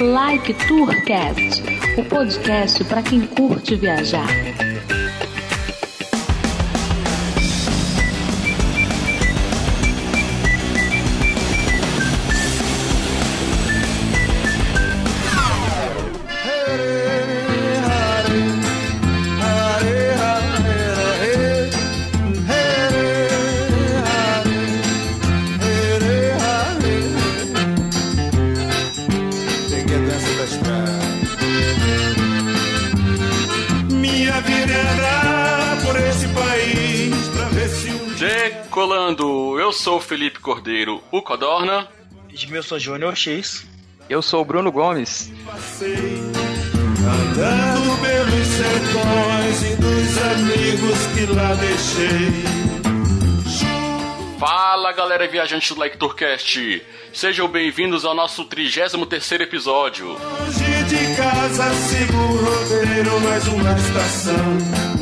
[0.00, 1.62] Like Tourcast,
[1.96, 4.26] o podcast para quem curte viajar.
[39.74, 41.88] Sou o Felipe Cordeiro, o Codorna.
[42.30, 43.66] Edmilson Júnior X.
[44.08, 45.32] Eu sou o Bruno Gomes.
[45.44, 45.94] passei
[47.04, 52.64] andando pelos sertões e dos amigos que lá deixei.
[54.38, 56.82] Fala galera viajante do Like Tourcast,
[57.12, 60.08] sejam bem-vindos ao nosso 33 episódio.
[60.08, 64.93] Longe de casa, sigo o roteiro, mais uma estação.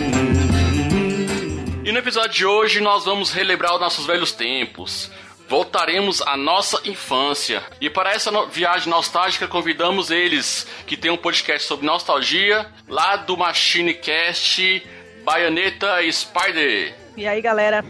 [1.85, 5.11] E no episódio de hoje nós vamos relembrar os nossos velhos tempos.
[5.49, 7.63] Voltaremos à nossa infância.
[7.81, 13.17] E para essa no- viagem nostálgica convidamos eles, que tem um podcast sobre nostalgia, lá
[13.17, 14.87] do MachineCast,
[15.25, 16.95] Baianeta e Spider.
[17.17, 17.85] E aí, galera?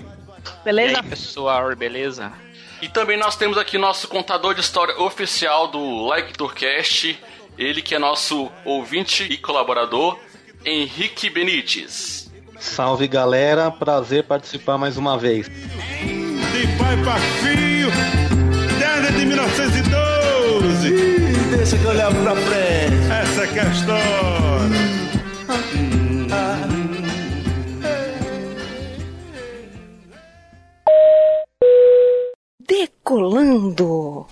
[0.64, 1.02] Beleza?
[1.02, 2.32] pessoal, beleza?
[2.80, 7.16] E também nós temos aqui nosso contador de história oficial do Like Tourcast,
[7.56, 10.18] ele que é nosso ouvinte e colaborador,
[10.64, 12.21] Henrique Benites.
[12.62, 15.48] Salve galera, prazer participar mais uma vez.
[15.48, 17.90] De pai pra filho,
[18.78, 20.90] desde de 1912.
[21.56, 23.10] Deixa que eu levo pra frente.
[23.10, 24.92] Essa é a história.
[32.66, 34.26] Decolando.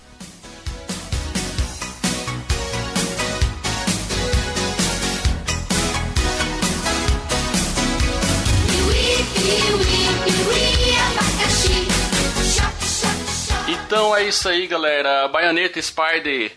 [13.91, 15.27] Então é isso aí, galera.
[15.27, 16.49] Baianeta e Spider.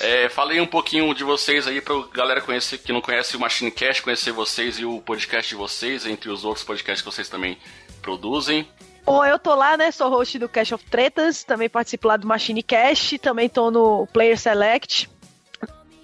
[0.00, 3.70] É, falei um pouquinho de vocês aí pra galera conhecer, que não conhece o Machine
[3.70, 7.56] Cast, conhecer vocês e o podcast de vocês, entre os outros podcasts que vocês também
[8.02, 8.68] produzem.
[9.02, 9.90] Bom, eu tô lá, né?
[9.92, 14.06] Sou host do Cash of Tretas, também participo lá do Machine Cast, também tô no
[14.08, 15.08] Player Select,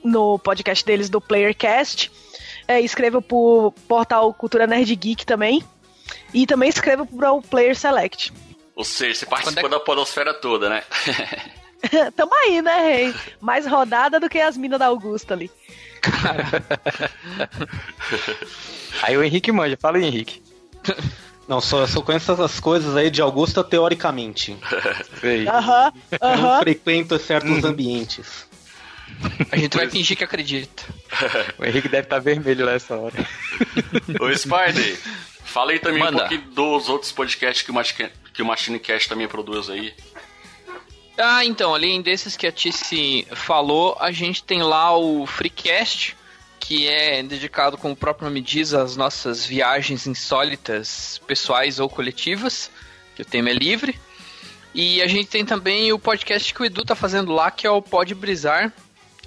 [0.02, 2.10] no podcast deles do Playercast.
[2.66, 5.62] É, escrevo pro portal Cultura Nerd Geek também.
[6.32, 8.32] E também escrevo pro Player Select.
[8.74, 10.82] Ou seja, você participou é da podosfera toda, né?
[12.16, 13.14] Tamo aí, né, rei?
[13.40, 15.50] Mais rodada do que as minas da Augusta ali.
[19.02, 20.42] Aí o Henrique manja, fala aí, Henrique.
[21.48, 24.56] Não, só, só conheço essas coisas aí de Augusta teoricamente.
[25.20, 25.48] Sei.
[25.48, 26.60] Aham, Não aham.
[26.60, 28.48] frequento certos ambientes.
[29.50, 30.82] A gente vai fingir que acredita.
[31.58, 33.26] O Henrique deve estar vermelho nessa hora.
[34.20, 34.98] Ô Spider,
[35.44, 36.18] fala aí também um Manda.
[36.20, 39.92] pouquinho dos outros podcasts que o, Machine, que o Machine Cast também produz aí.
[41.18, 46.16] Ah, então, além desses que a Tice falou, a gente tem lá o Freecast,
[46.58, 52.70] que é dedicado, como o próprio nome diz, às nossas viagens insólitas, pessoais ou coletivas,
[53.14, 54.00] que o tema é livre.
[54.74, 57.70] E a gente tem também o podcast que o Edu tá fazendo lá, que é
[57.70, 58.72] o Pode Brisar.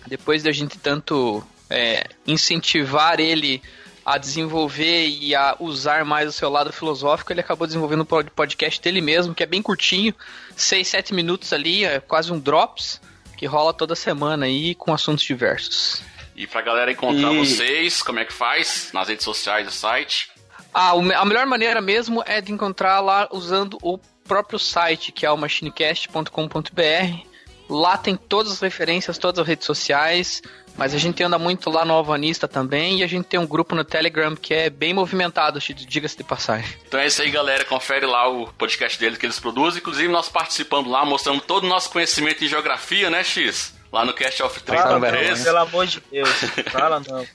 [0.08, 3.62] Depois da gente tanto é, incentivar ele
[4.06, 8.30] a desenvolver e a usar mais o seu lado filosófico, ele acabou desenvolvendo um pod-
[8.32, 10.14] podcast dele mesmo, que é bem curtinho,
[10.56, 13.00] 6, 7 minutos ali, é quase um drops,
[13.38, 16.02] que rola toda semana aí com assuntos diversos.
[16.36, 18.90] E pra galera encontrar E- vocês, como é que faz?
[18.94, 20.32] Nas redes sociais do site.
[20.74, 23.98] Ah, o a melhor maneira mesmo é de encontrar lá usando o
[24.28, 27.28] próprio site, que é o machinecast.com.br.
[27.70, 30.42] Lá tem todas as referências, todas as redes sociais,
[30.76, 33.76] mas a gente anda muito lá no Alvanista também e a gente tem um grupo
[33.76, 36.76] no Telegram que é bem movimentado, diga-se de passagem.
[36.88, 37.64] Então é isso aí, galera.
[37.66, 39.80] Confere lá o podcast deles que eles produzem.
[39.80, 43.74] Inclusive, nós participando lá, mostrando todo o nosso conhecimento em geografia, né, X?
[43.92, 45.44] Lá no Cast of Fala não, 33.
[45.44, 46.30] pelo amor de Deus.
[46.72, 47.28] Fala não.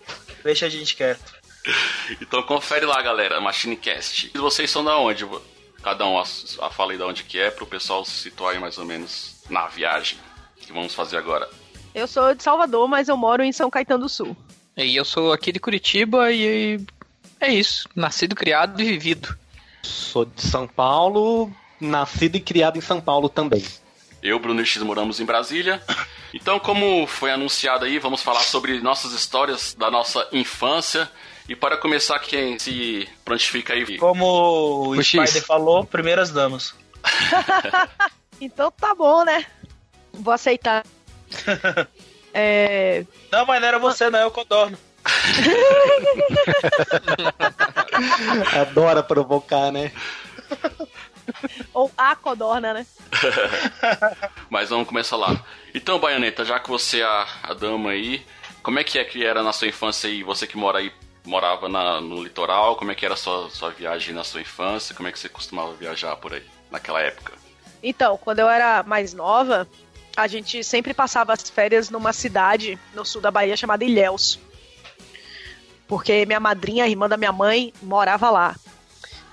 [0.43, 1.39] Deixa a gente quieto.
[2.23, 4.31] Então confere lá, galera, MachineCast.
[4.35, 5.29] E vocês são da onde?
[5.83, 8.59] Cada um a, a fala aí da onde que é, pro pessoal se situar aí
[8.59, 10.19] mais ou menos na viagem
[10.61, 11.49] que vamos fazer agora.
[11.95, 14.37] Eu sou de Salvador, mas eu moro em São Caetano do Sul.
[14.77, 16.81] E eu sou aqui de Curitiba e
[17.41, 17.89] é isso.
[17.95, 19.37] Nascido, criado e vivido.
[19.83, 23.65] Sou de São Paulo, nascido e criado em São Paulo também.
[24.23, 25.83] Eu, Bruno e X, moramos em Brasília.
[26.35, 31.11] Então, como foi anunciado aí, vamos falar sobre nossas histórias da nossa infância.
[31.49, 33.97] E para começar, quem se prontifica aí?
[33.97, 35.31] Como o O X.
[35.31, 36.75] Spider falou, primeiras damas.
[38.41, 39.45] Então tá bom, né?
[40.13, 40.85] Vou aceitar.
[42.35, 44.77] É, Não, mas não era você, não, é o Codorno.
[48.61, 49.91] Adora provocar, né?
[51.75, 52.87] ou a codorna, né?
[54.49, 55.43] Mas vamos começar lá.
[55.75, 58.25] Então, Baianeta, já que você é a, a dama aí,
[58.63, 60.23] como é que é que era na sua infância aí?
[60.23, 60.93] Você que mora aí,
[61.25, 64.95] morava na- no litoral, como é que era a sua, sua viagem na sua infância?
[64.95, 67.33] Como é que você costumava viajar por aí, naquela época?
[67.83, 69.69] Então, quando eu era mais nova,
[70.19, 74.39] a gente sempre passava as férias numa cidade no sul da Bahia chamada Ilhéus.
[75.87, 78.57] Porque minha madrinha, a irmã da minha mãe, morava lá.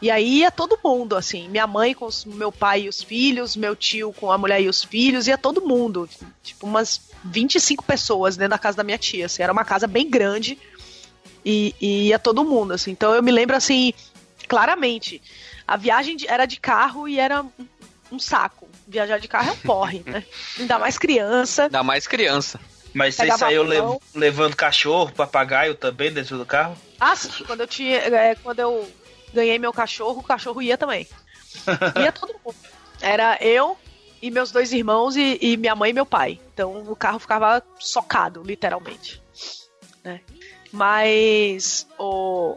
[0.02, 3.56] E aí ia todo mundo, assim, minha mãe com os- meu pai e os filhos,
[3.56, 6.08] meu tio com a mulher e os filhos, ia todo mundo.
[6.44, 9.26] Tipo, umas 25 pessoas dentro da casa da minha tia.
[9.26, 10.58] Assim, era uma casa bem grande
[11.44, 12.92] e, e ia todo mundo, assim.
[12.92, 13.92] Então eu me lembro, assim,
[14.48, 15.20] claramente.
[15.68, 17.50] A viagem era de carro e era um-
[18.12, 18.68] um saco.
[18.88, 20.24] Viajar de carro é um porre, né?
[20.60, 21.64] Ainda mais criança.
[21.64, 22.60] Ainda mais criança.
[22.94, 26.78] Mas você saiu lev- levando cachorro, papagaio também dentro do carro?
[27.00, 27.98] Ah, sim, quando eu tinha.
[27.98, 28.90] é, quando eu
[29.34, 31.06] ganhei meu cachorro, o cachorro ia também.
[32.02, 32.56] Ia todo mundo.
[33.02, 33.78] Era eu
[34.22, 36.40] e meus dois irmãos e, e minha mãe e meu pai.
[36.54, 39.22] Então o carro ficava socado, literalmente.
[40.04, 40.22] né?
[40.72, 42.56] Mas o.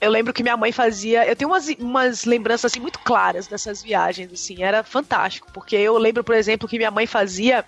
[0.00, 1.26] Eu lembro que minha mãe fazia.
[1.26, 5.48] Eu tenho umas, umas lembranças assim, muito claras dessas viagens, assim, era fantástico.
[5.52, 7.64] Porque eu lembro, por exemplo, que minha mãe fazia,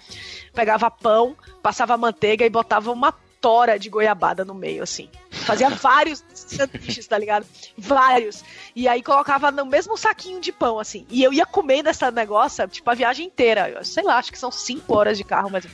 [0.55, 3.13] pegava pão, passava manteiga e botava uma
[3.43, 5.11] tora de goiabada no meio, assim.
[5.31, 7.45] Fazia vários sanduíches, tá ligado?
[7.77, 8.43] Vários.
[8.75, 11.05] E aí colocava no mesmo saquinho de pão, assim.
[11.11, 13.69] E eu ia comendo essa negócio, tipo, a viagem inteira.
[13.69, 15.67] Eu sei lá, acho que são cinco horas de carro, mas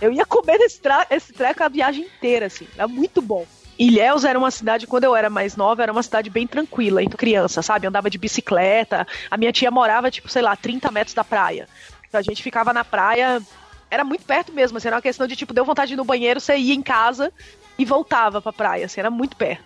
[0.00, 0.80] eu ia comendo esse,
[1.10, 2.68] esse treco a viagem inteira, assim.
[2.74, 3.44] Era muito bom.
[3.78, 7.16] Ilhéus era uma cidade, quando eu era mais nova, era uma cidade bem tranquila, entre
[7.16, 7.86] criança, sabe?
[7.86, 9.06] Andava de bicicleta.
[9.30, 11.68] A minha tia morava, tipo, sei lá, 30 metros da praia.
[12.08, 13.42] Então a gente ficava na praia.
[13.90, 16.04] Era muito perto mesmo, assim, era uma questão de, tipo, deu vontade de ir no
[16.04, 17.32] banheiro, você ia em casa
[17.78, 19.64] e voltava pra praia, assim, era muito perto.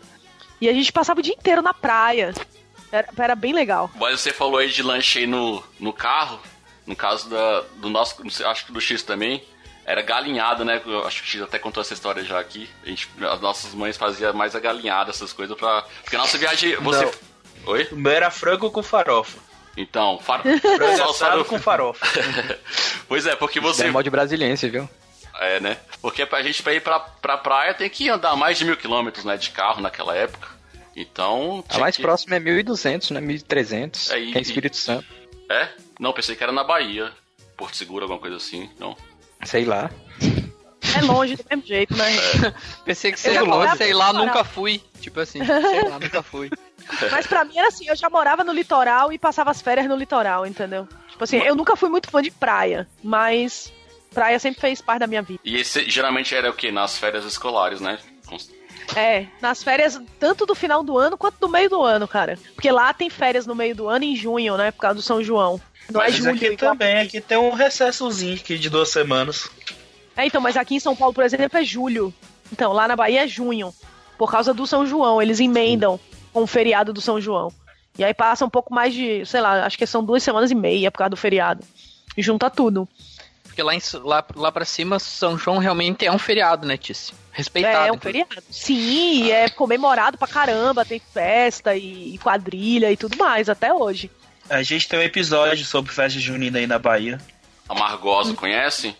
[0.60, 2.34] E a gente passava o dia inteiro na praia.
[2.92, 3.90] Era, era bem legal.
[3.94, 6.40] Mas você falou aí de lanche aí no, no carro,
[6.86, 9.42] no caso da, do nosso, acho que do X também,
[9.90, 10.80] era galinhada, né?
[10.84, 12.68] Eu acho que o X até contou essa história já aqui.
[12.84, 15.82] A gente, as nossas mães faziam mais a galinhada, essas coisas, pra.
[16.02, 16.76] Porque a nossa viagem.
[16.76, 17.04] Você.
[17.04, 17.12] Não.
[17.66, 17.88] Oi?
[17.92, 19.38] O meu era frango com farofa.
[19.76, 20.42] Então, far...
[20.42, 22.04] Frango assado com farofa.
[23.08, 23.84] pois é, porque Isso você.
[23.86, 24.88] é mod brasiliense, viu?
[25.38, 25.76] É, né?
[26.02, 29.24] Porque pra gente pra ir pra, pra praia tem que andar mais de mil quilômetros,
[29.24, 29.36] né?
[29.36, 30.48] De carro naquela época.
[30.96, 31.64] Então.
[31.68, 33.20] A mais que- próxima é 1.200, né?
[33.20, 34.10] 1.300.
[34.12, 35.06] É, e- que é Espírito Santo.
[35.48, 35.68] É?
[35.98, 37.10] Não, pensei que era na Bahia.
[37.56, 38.68] Porto Seguro, alguma coisa assim.
[38.78, 38.96] Não.
[39.44, 39.90] Sei lá.
[40.96, 42.06] É longe do mesmo jeito, né?
[42.84, 44.26] Pensei que sei lá, morava sei lá, litoral.
[44.26, 44.82] nunca fui.
[45.00, 46.50] Tipo assim, sei lá, nunca fui.
[47.10, 49.96] Mas pra mim era assim, eu já morava no litoral e passava as férias no
[49.96, 50.88] litoral, entendeu?
[51.08, 53.72] Tipo assim, eu nunca fui muito fã de praia, mas
[54.12, 55.40] praia sempre fez parte da minha vida.
[55.44, 56.72] E esse geralmente era o quê?
[56.72, 57.98] Nas férias escolares, né?
[58.96, 62.38] É, nas férias, tanto do final do ano quanto do meio do ano, cara.
[62.54, 64.72] Porque lá tem férias no meio do ano em junho, né?
[64.72, 65.60] Por causa do São João.
[65.90, 66.30] Não Mas é julho.
[66.34, 69.48] aqui igual- também, aqui tem um recessozinho aqui de duas semanas.
[70.16, 72.12] É, então, mas aqui em São Paulo, por exemplo, é julho.
[72.52, 73.72] Então, lá na Bahia é junho.
[74.18, 75.20] Por causa do São João.
[75.22, 75.98] Eles emendam
[76.32, 77.52] com o feriado do São João.
[77.98, 80.54] E aí passa um pouco mais de, sei lá, acho que são duas semanas e
[80.54, 81.64] meia por causa do feriado.
[82.16, 82.88] E junta tudo.
[83.44, 87.12] Porque lá, em, lá, lá pra cima, São João realmente é um feriado, né, Tice?
[87.32, 87.76] Respeitado.
[87.84, 88.00] É, é um então.
[88.00, 88.42] feriado.
[88.50, 94.10] Sim, é comemorado pra caramba, tem festa e, e quadrilha e tudo mais, até hoje.
[94.50, 97.20] A gente tem um episódio sobre festa junina aí na Bahia.
[97.68, 98.96] A Margosa, conhece?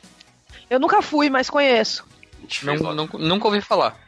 [0.71, 2.05] Eu nunca fui, mas conheço.
[2.63, 3.99] Não, nunca, nunca ouvi falar.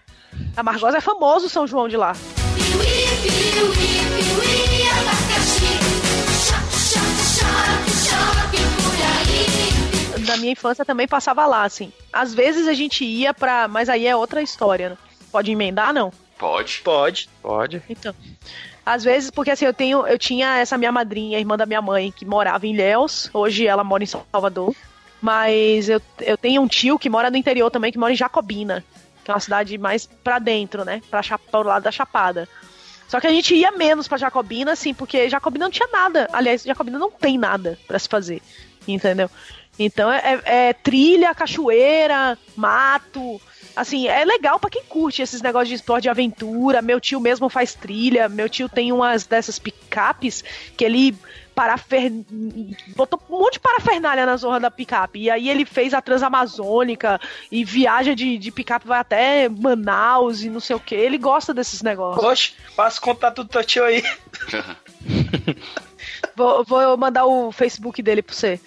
[0.57, 2.13] A Margosa é famoso o São João de lá.
[2.55, 2.87] Piuí,
[3.23, 3.83] piuí,
[4.23, 5.67] piuí, abacaxi.
[6.47, 10.25] Choque, choque, choque, choque por aí.
[10.25, 11.93] Na minha infância também passava lá, assim.
[12.13, 13.67] Às vezes a gente ia pra.
[13.67, 14.99] Mas aí é outra história, né?
[15.33, 16.13] Pode emendar, não?
[16.39, 16.83] Pode.
[16.85, 17.29] Pode.
[17.43, 17.83] Pode.
[17.89, 18.15] Então.
[18.85, 22.11] Às vezes, porque assim, eu tenho, eu tinha essa minha madrinha, irmã da minha mãe,
[22.11, 24.75] que morava em Ilhéus, hoje ela mora em Salvador.
[25.21, 28.85] Mas eu, eu tenho um tio que mora no interior também, que mora em Jacobina,
[29.25, 31.01] que é uma cidade mais pra dentro, né?
[31.09, 32.49] Pra pro lado da Chapada.
[33.07, 36.29] Só que a gente ia menos pra Jacobina, assim, porque Jacobina não tinha nada.
[36.33, 38.43] Aliás, Jacobina não tem nada pra se fazer,
[38.89, 39.31] entendeu?
[39.79, 43.41] Então é, é- é trilha, cachoeira, mato,
[43.75, 46.83] Assim, é legal pra quem curte esses negócios de esporte de aventura.
[46.83, 48.29] Meu tio mesmo faz trilha.
[48.29, 50.45] Meu tio tem umas dessas picapes
[50.77, 51.17] que ele
[51.55, 52.11] parafer...
[52.97, 55.21] botou um monte de parafernália na zorra da picape.
[55.21, 60.51] E aí ele fez a Transamazônica e viaja de, de picape, vai até Manaus e
[60.51, 60.95] não sei o que.
[60.95, 62.25] Ele gosta desses negócios.
[62.25, 64.03] Oxe, passa o contato do teu tio aí.
[66.35, 68.61] Vou, vou mandar o Facebook dele pra você.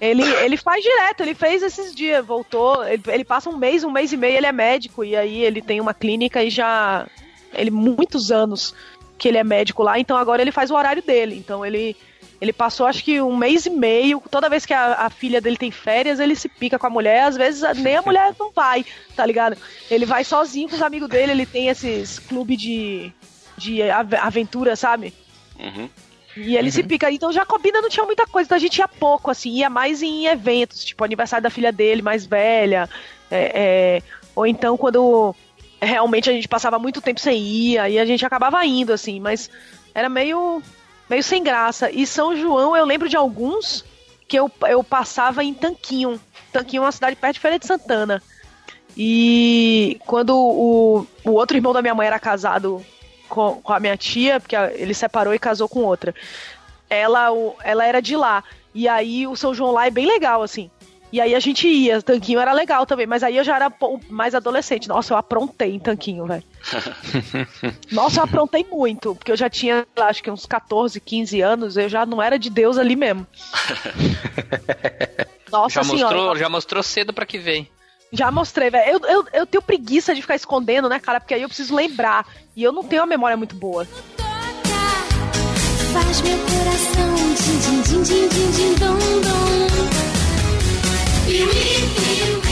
[0.00, 2.84] Ele, ele faz direto, ele fez esses dias, voltou.
[2.86, 5.62] Ele, ele passa um mês, um mês e meio, ele é médico, e aí ele
[5.62, 7.06] tem uma clínica e já.
[7.54, 8.74] Ele, muitos anos
[9.18, 11.36] que ele é médico lá, então agora ele faz o horário dele.
[11.36, 11.96] Então ele.
[12.38, 14.22] Ele passou acho que um mês e meio.
[14.30, 17.22] Toda vez que a, a filha dele tem férias, ele se pica com a mulher.
[17.22, 18.84] Às vezes nem a mulher não vai,
[19.16, 19.56] tá ligado?
[19.90, 21.32] Ele vai sozinho com os amigos dele.
[21.32, 23.10] Ele tem esses clubes de,
[23.56, 25.14] de ave- aventura, sabe?
[25.58, 25.88] Uhum.
[26.36, 27.10] E ele se pica.
[27.10, 30.26] Então Jacobina não tinha muita coisa, então a gente ia pouco, assim, ia mais em
[30.26, 32.88] eventos, tipo aniversário da filha dele, mais velha.
[33.30, 34.02] é, é,
[34.34, 35.34] ou então quando
[35.80, 39.50] realmente a gente passava muito tempo sem ir, aí a gente acabava indo, assim, mas
[39.94, 40.62] era meio,
[41.08, 41.90] meio sem graça.
[41.90, 43.84] E São João, eu lembro de alguns
[44.28, 46.20] que eu, eu passava em Tanquinho.
[46.52, 48.22] Tanquinho é uma cidade perto de Feira de Santana.
[48.96, 52.84] E quando o, o outro irmão da minha mãe era casado
[53.28, 56.14] com, com a minha tia, porque ele separou e casou com outra.
[56.88, 58.42] Ela, o- ela era de lá.
[58.74, 60.70] E aí o São João lá é bem legal, assim.
[61.12, 63.72] E aí a gente ia, Tanquinho era legal também, mas aí eu já era
[64.10, 64.88] mais adolescente.
[64.88, 66.42] Nossa, eu aprontei em Tanquinho, velho.
[67.92, 71.88] Nossa, eu aprontei muito, porque eu já tinha, acho que uns 14, 15 anos, eu
[71.88, 73.26] já não era de Deus ali mesmo.
[75.50, 76.14] Nossa Já senhora.
[76.16, 77.68] mostrou, já mostrou cedo pra que vem.
[78.12, 78.92] Já mostrei, velho.
[78.92, 81.20] Eu, eu, eu tenho preguiça de ficar escondendo, né, cara?
[81.20, 82.26] Porque aí eu preciso lembrar.
[82.54, 83.84] E eu não tenho uma memória muito boa.
[85.92, 89.46] Faz meu coração din din din din din din dom dom.
[91.26, 92.46] Piuí, piuí.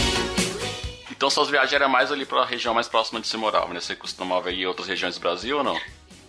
[1.17, 3.81] Então suas viagens eram mais ali pra região mais próxima de você morava, né?
[3.81, 5.81] Você costumava ir em outras regiões do Brasil ou não?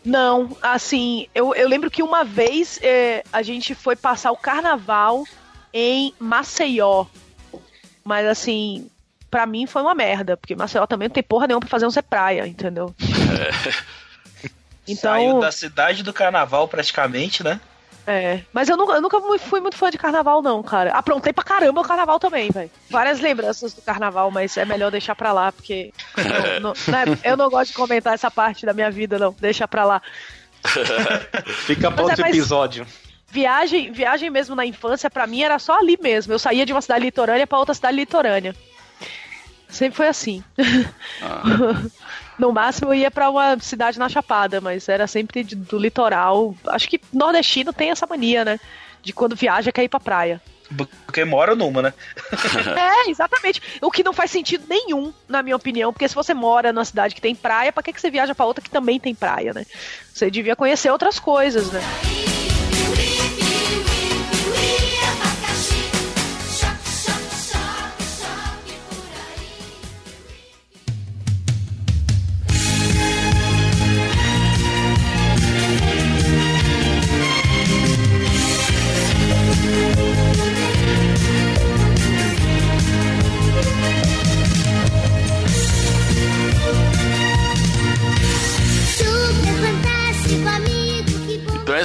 [0.05, 5.25] Não, assim, eu, eu lembro que uma vez eh, a gente foi passar o carnaval
[5.73, 7.07] em Maceió.
[8.03, 8.89] Mas assim,
[9.29, 11.89] pra mim foi uma merda, porque Maceió também não tem porra nenhuma pra fazer um
[11.89, 12.93] Zé Praia, entendeu?
[14.87, 17.59] Então, Saiu da cidade do carnaval praticamente, né?
[18.07, 20.91] É, mas eu nunca, eu nunca fui- muito fã de carnaval, não, cara.
[20.91, 22.69] Aprontei pra caramba o carnaval também, velho.
[22.87, 25.91] Várias lembranças do carnaval, mas é melhor deixar pra lá, porque
[26.61, 29.35] não- não- né, eu não gosto de comentar essa parte da minha vida, não.
[29.39, 30.01] Deixa pra lá.
[31.65, 32.85] Fica pra é outro mais- episódio.
[33.27, 36.31] Viagem, viagem mesmo na infância, pra mim, era só ali mesmo.
[36.31, 38.55] Eu saía de uma cidade litorânea pra outra cidade litorânea.
[39.69, 40.43] Sempre foi assim.
[42.39, 46.55] no máximo eu ia pra uma cidade na Chapada, mas era sempre de- do litoral.
[46.67, 48.59] Acho que nordestino tem essa mania, né?
[49.01, 50.41] De quando viaja quer ir pra praia.
[51.05, 51.93] Porque mora numa, né?
[53.05, 53.61] É, exatamente.
[53.81, 57.13] O que não faz sentido nenhum, na minha opinião, porque se você mora numa cidade
[57.13, 59.63] que tem praia, pra que, que você viaja pra outra que também tem praia, né?
[60.13, 61.81] Você devia conhecer outras coisas, né?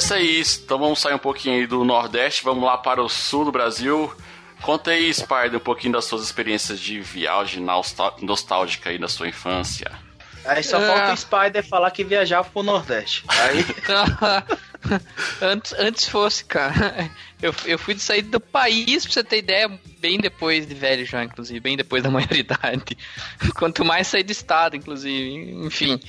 [0.01, 0.43] Isso aí.
[0.65, 4.13] Então vamos sair um pouquinho aí do Nordeste, vamos lá para o sul do Brasil.
[4.63, 7.65] Conta aí, Spider, um pouquinho das suas experiências de viagem
[8.21, 9.91] nostálgica aí da sua infância.
[10.45, 10.87] Aí só É.
[10.87, 13.25] falta o Spider falar que viajava pro Nordeste.
[13.29, 13.65] Aí
[15.41, 17.11] antes, antes fosse, cara.
[17.41, 21.05] Eu, eu fui de sair do país, pra você ter ideia, bem depois de velho
[21.07, 22.97] já, inclusive, bem depois da maioridade.
[23.57, 25.53] Quanto mais sair do estado, inclusive.
[25.65, 26.01] Enfim.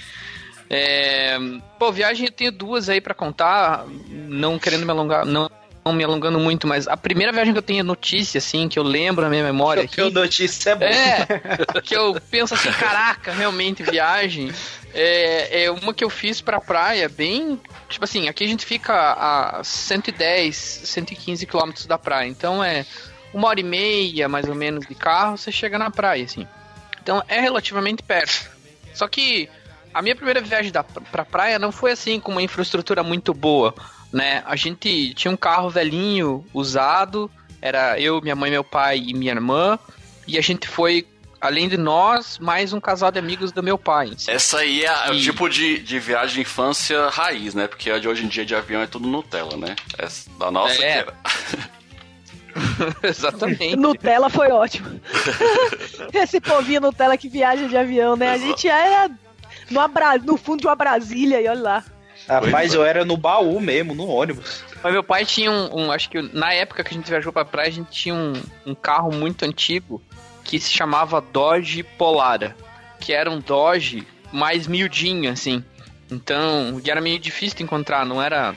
[0.73, 1.37] É,
[1.77, 5.51] pô, viagem eu tenho duas aí pra contar, não querendo me alongar, não,
[5.83, 8.83] não me alongando muito, mas a primeira viagem que eu tenho notícia, assim, que eu
[8.83, 10.85] lembro na minha memória que o notícia é bom.
[10.85, 14.49] é, que eu penso assim, caraca, realmente, viagem.
[14.93, 17.59] É, é uma que eu fiz pra praia, bem.
[17.89, 22.29] Tipo assim, aqui a gente fica a 110, 115 quilômetros da praia.
[22.29, 22.85] Então é
[23.33, 26.47] uma hora e meia, mais ou menos, de carro, você chega na praia, assim.
[27.03, 28.49] Então é relativamente perto.
[28.93, 29.49] Só que
[29.93, 33.73] a minha primeira viagem da, pra praia não foi assim, com uma infraestrutura muito boa,
[34.11, 34.43] né?
[34.45, 37.29] A gente tinha um carro velhinho, usado.
[37.61, 39.77] Era eu, minha mãe, meu pai e minha irmã.
[40.27, 41.05] E a gente foi,
[41.39, 44.11] além de nós, mais um casal de amigos do meu pai.
[44.27, 47.67] Essa aí é o E- tipo de, de viagem de infância raiz, né?
[47.67, 49.75] Porque a de hoje em dia de avião é tudo Nutella, né?
[49.97, 50.77] Essa da nossa É.
[50.77, 51.13] que era.
[53.03, 53.75] Exatamente.
[53.75, 54.99] Nutella foi ótimo.
[56.13, 58.31] Esse povinho Nutella que viaja de avião, né?
[58.31, 59.09] A gente era
[59.71, 60.17] no, Abra...
[60.17, 61.85] no fundo de uma Brasília e olha lá.
[62.27, 64.63] Rapaz, eu era no baú mesmo, no ônibus.
[64.83, 67.43] Mas meu pai tinha um, um- Acho que na época que a gente viajou pra
[67.43, 68.33] praia, a gente tinha um,
[68.65, 70.01] um carro muito antigo
[70.43, 72.55] que se chamava Dodge Polara.
[72.99, 75.63] Que era um Dodge mais miudinho, assim.
[76.11, 78.53] Então, e era meio difícil de encontrar, não era.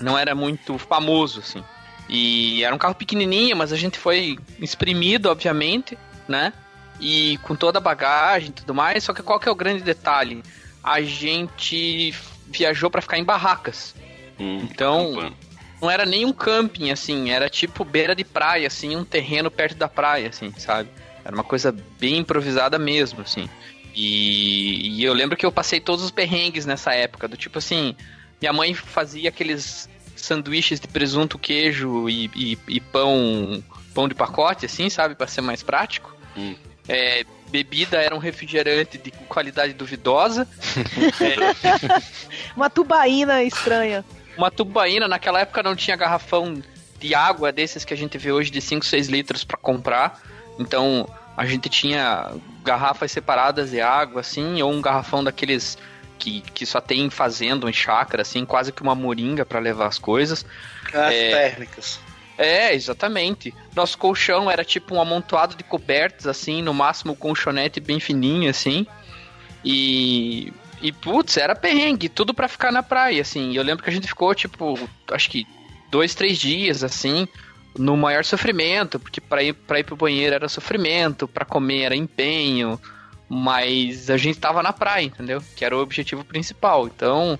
[0.00, 1.62] Não era muito famoso, assim.
[2.08, 5.98] E era um carro pequenininho, mas a gente foi exprimido, obviamente,
[6.28, 6.52] né?
[7.00, 9.04] E com toda a bagagem e tudo mais.
[9.04, 10.42] Só que qual que é o grande detalhe?
[10.82, 12.14] A gente
[12.48, 13.94] viajou pra ficar em barracas.
[14.38, 15.32] Hum, Então-.
[15.80, 19.76] Não era nem um camping, assim, era tipo beira de praia, assim, um terreno perto
[19.76, 20.88] da praia, assim, sabe?
[21.22, 23.46] Era uma coisa bem improvisada mesmo, assim.
[23.94, 27.94] E, e eu lembro que eu passei todos os perrengues nessa época, do tipo assim,
[28.40, 29.86] minha mãe fazia aqueles
[30.16, 33.62] sanduíches de presunto, queijo e, e- e pão
[33.94, 35.14] pão de pacote, assim, sabe?
[35.14, 36.14] Pra ser mais prático.
[36.36, 36.54] Hum.
[36.88, 40.46] É, bebida era um refrigerante de qualidade duvidosa.
[42.56, 44.04] Uma tubaína estranha.
[44.36, 46.62] Uma tubaína, naquela época não tinha garrafão
[46.98, 50.20] de água desses que a gente vê hoje de 5, 6 litros pra comprar.
[50.58, 52.30] Então a gente tinha
[52.64, 55.76] garrafas separadas de água, assim, ou um garrafão daqueles
[56.18, 59.98] que, que só tem fazenda, em chácara, assim, quase que uma moringa pra levar as
[59.98, 60.44] coisas.
[60.92, 61.30] As É.
[61.30, 62.00] térmicas.
[62.38, 63.54] É, exatamente.
[63.74, 68.50] Nosso colchão era tipo um amontoado de cobertas, assim, no máximo um colchonete bem fininho,
[68.50, 68.86] assim.
[69.64, 70.52] E.
[70.82, 73.56] E, putz, era perrengue, tudo pra ficar na praia, assim.
[73.56, 74.78] Eu lembro que a gente ficou, tipo,
[75.10, 75.46] acho que
[75.90, 77.26] dois, três dias, assim,
[77.78, 81.96] no maior sofrimento, porque pra ir, pra ir pro banheiro era sofrimento, pra comer era
[81.96, 82.78] empenho,
[83.26, 85.42] mas a gente tava na praia, entendeu?
[85.56, 86.86] Que era o objetivo principal.
[86.86, 87.38] Então,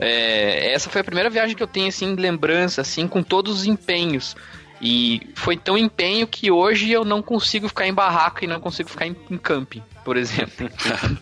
[0.00, 3.66] é, essa foi a primeira viagem que eu tenho, assim, lembrança, assim, com todos os
[3.66, 4.36] empenhos.
[4.80, 8.88] E foi tão empenho que hoje eu não consigo ficar em barraca e não consigo
[8.88, 10.70] ficar em, em camping, por exemplo.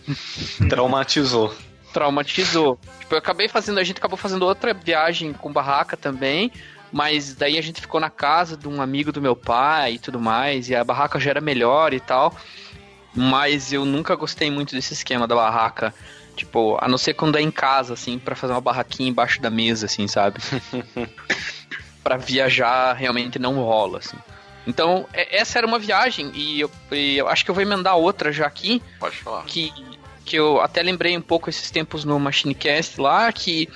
[0.69, 1.53] Traumatizou.
[1.91, 2.77] Traumatizou.
[2.99, 6.51] Tipo, eu acabei fazendo, a gente acabou fazendo outra viagem com barraca também,
[6.91, 10.19] mas daí a gente ficou na casa de um amigo do meu pai e tudo
[10.19, 12.35] mais, e a barraca já era melhor e tal.
[13.15, 15.91] Mas eu nunca gostei muito desse esquema da barraca.
[16.37, 19.49] Tipo, a não ser quando é em casa, assim, pra fazer uma barraquinha embaixo da
[19.49, 20.39] mesa, assim, sabe?
[22.03, 24.15] Pra viajar realmente não rola, assim.
[24.65, 28.31] Então, essa era uma viagem, e eu, e eu acho que eu vou emendar outra
[28.31, 29.43] já aqui, Pode falar.
[29.45, 29.73] que,
[30.23, 33.67] que eu até lembrei um pouco esses tempos no Machinecast lá, que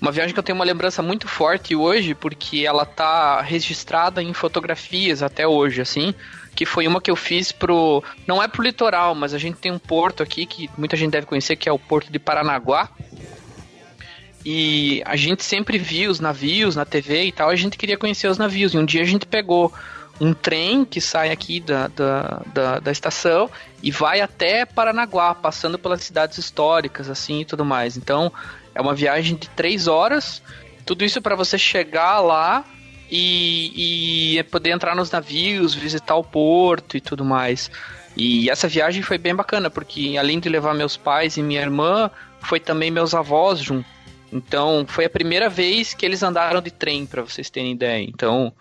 [0.00, 4.32] uma viagem que eu tenho uma lembrança muito forte hoje, porque ela tá registrada em
[4.34, 6.14] fotografias até hoje, assim,
[6.54, 8.02] que foi uma que eu fiz pro...
[8.26, 11.26] Não é pro litoral, mas a gente tem um porto aqui que muita gente deve
[11.26, 12.88] conhecer, que é o Porto de Paranaguá,
[14.44, 18.28] e a gente sempre via os navios na TV e tal, a gente queria conhecer
[18.28, 18.74] os navios.
[18.74, 19.72] E um dia a gente pegou
[20.20, 23.50] um trem que sai aqui da, da, da, da estação
[23.82, 27.96] e vai até Paranaguá, passando pelas cidades históricas, assim e tudo mais.
[27.96, 28.30] Então
[28.74, 30.42] é uma viagem de três horas,
[30.84, 32.64] tudo isso para você chegar lá
[33.10, 37.70] e, e poder entrar nos navios, visitar o porto e tudo mais.
[38.16, 42.10] E essa viagem foi bem bacana, porque além de levar meus pais e minha irmã,
[42.40, 43.86] foi também meus avós junto.
[44.32, 48.02] Então, foi a primeira vez que eles andaram de trem, pra vocês terem ideia.
[48.04, 48.52] Então,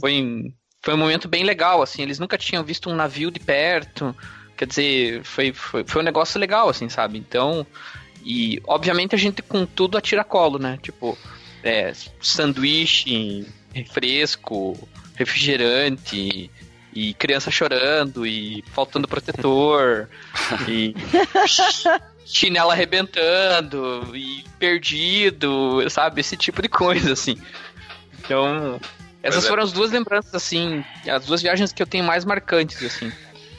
[0.00, 2.02] foi, um- foi um momento bem legal, assim.
[2.02, 4.14] Eles nunca tinham visto um navio de perto.
[4.56, 7.18] Quer dizer, foi, foi, foi um negócio legal, assim, sabe?
[7.18, 7.66] Então,
[8.24, 10.78] e obviamente a gente com tudo a tiracolo, né?
[10.82, 11.16] Tipo,
[11.62, 16.50] é, sanduíche, refresco, refrigerante,
[16.92, 20.08] e criança chorando, e faltando protetor,
[20.66, 20.94] e
[22.24, 26.20] chinela arrebentando, e perdido, sabe?
[26.20, 27.36] Esse tipo de coisa, assim.
[28.18, 28.80] Então,
[29.22, 32.82] essas é- foram as duas lembranças, assim, as duas viagens que eu tenho mais marcantes,
[32.82, 33.12] assim.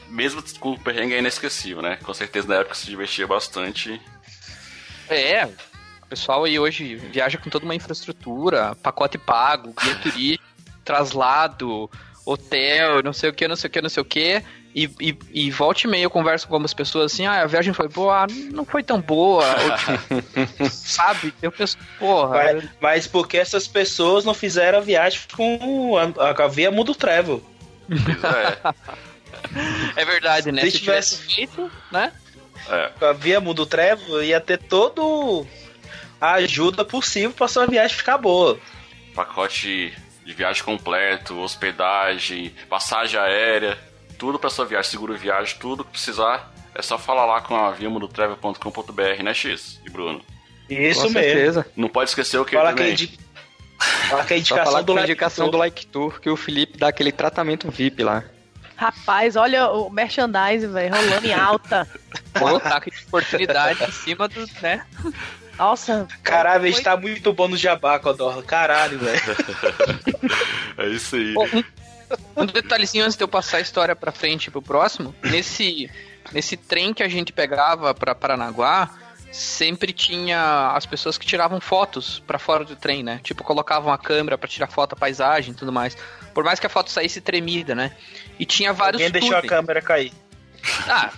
[0.10, 1.98] Mesmo com o perrengue é inesquecível, né?
[2.04, 4.02] Com certeza na época se divertia bastante.
[5.08, 5.48] É,
[6.10, 10.44] pessoal aí hoje viaja com toda uma infraestrutura, pacote pago, guia turístico,
[10.84, 11.90] traslado,
[12.26, 14.44] hotel, não sei o que, não sei o que, não sei o que.
[14.76, 17.74] E, e, e volta e meia eu converso com algumas pessoas assim, ah, a viagem
[17.74, 21.34] foi boa, ah, não foi tão boa, ou, tipo, sabe?
[21.42, 26.48] Eu penso, porra, Mas, mas porque essas pessoas não fizeram a viagem com a, a
[26.48, 27.44] via Mundo Travel.
[27.90, 30.62] É, é verdade, né?
[30.62, 32.12] Se Se, tivesse- tivesse feito, né?
[32.70, 32.92] é.
[33.00, 35.48] Com a via Mundo Travel ia ter todo
[36.20, 38.60] a ajuda possível pra sua viagem ficar boa.
[39.16, 39.94] Pacote
[40.26, 43.78] de viagem completo, hospedagem, passagem aérea,
[44.18, 46.54] tudo pra sua viagem, seguro viagem, tudo que precisar.
[46.76, 50.22] É só falar lá com a viamudotravel.com.br, né, X e Bruno?
[50.70, 51.20] Isso Com mesmo.
[51.20, 51.66] certeza.
[51.76, 52.94] Não pode esquecer o que Fala também?
[52.94, 53.20] aquele de
[54.10, 55.52] Fala que a falar indicação que do like indicação Tour.
[55.52, 58.24] do Like Tour que o Felipe dá aquele tratamento VIP lá.
[58.76, 61.88] Rapaz, olha o merchandising, velho, rolando em alta.
[62.34, 64.86] Pô, ataque de oportunidade em cima do, né?
[65.60, 66.08] Nossa.
[66.24, 68.42] Caralho, a gente foi- tá muito bom no jabá, Codorla.
[68.42, 69.20] Caralho, velho.
[70.78, 71.36] É isso aí.
[72.38, 75.14] Um, detalhezinho antes de eu passar a história pra frente e pro próximo.
[75.22, 75.92] Nesse,
[76.32, 78.90] nesse trem que a gente pegava pra Paranaguá,
[79.32, 83.20] sempre tinha as pessoas que tiravam fotos pra fora do trem, né?
[83.24, 85.98] Tipo, colocavam a câmera pra tirar foto da paisagem e tudo mais.
[86.34, 87.92] Por mais que a foto saísse tremida, né?
[88.40, 89.50] E tinha vários Alguém deixou a túneis.
[89.50, 90.14] câmera cair.
[90.88, 91.12] Ah,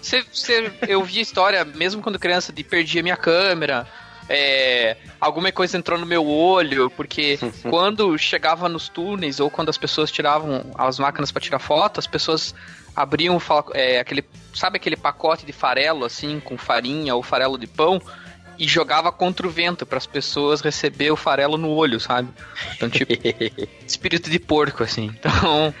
[0.00, 3.86] cê, cê- eu vi a história, mesmo quando criança, de perdi a minha câmera.
[4.28, 9.76] é, alguma coisa entrou no meu olho, porque quando chegava nos túneis ou quando as
[9.78, 12.54] pessoas tiravam as máquinas para tirar foto, as pessoas
[12.94, 13.40] abriam
[13.74, 18.00] é, aquele, sabe aquele pacote de farelo assim, com farinha ou farelo de pão
[18.58, 22.28] e jogava contra o vento para as pessoas receber o farelo no olho, sabe?
[22.76, 23.12] Então tipo
[23.86, 25.06] espírito de porco assim.
[25.18, 25.74] Então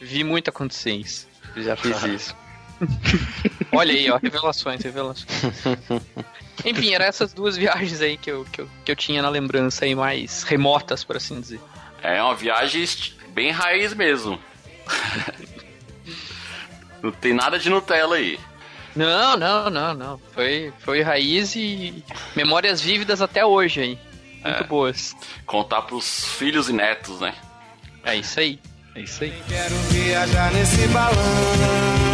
[0.00, 1.28] vi muito acontecer isso.
[1.56, 2.36] Já fiz isso.
[3.72, 5.26] Olha aí, ó, revelações, revelações.
[6.64, 9.84] Enfim, eram essas duas viagens aí que eu, que, eu, que eu tinha na lembrança
[9.84, 11.60] aí, mais remotas, por assim dizer.
[12.02, 12.84] É uma viagem
[13.28, 14.38] bem raiz mesmo.
[17.02, 18.38] Não tem nada de Nutella aí.
[18.94, 20.20] Não, não, não, não.
[20.32, 22.04] Foi, foi raiz e
[22.36, 23.98] memórias vívidas até hoje aí.
[24.44, 24.64] Muito É.
[24.64, 25.16] boas.
[25.46, 27.34] Contar pros filhos e netos, né?
[28.04, 28.60] É isso aí.
[28.94, 29.32] É isso aí.
[29.48, 32.11] Quero viajar nesse balão.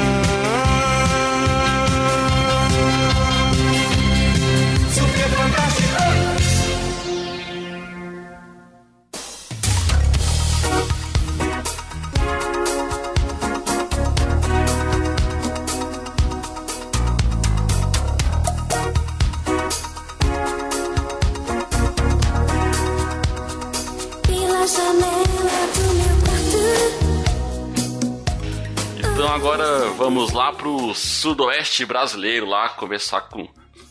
[30.38, 33.48] Lá pro sudoeste brasileiro lá conversar com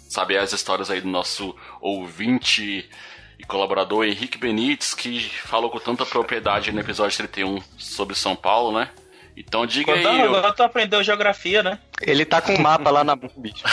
[0.09, 2.89] saber as histórias aí do nosso ouvinte
[3.37, 8.79] e colaborador Henrique Benites que falou com tanta propriedade no episódio 31 sobre São Paulo,
[8.79, 8.89] né?
[9.35, 11.79] Então diga aí, agora tu aprendeu geografia, né?
[12.01, 13.63] Ele tá com o mapa lá na bicho.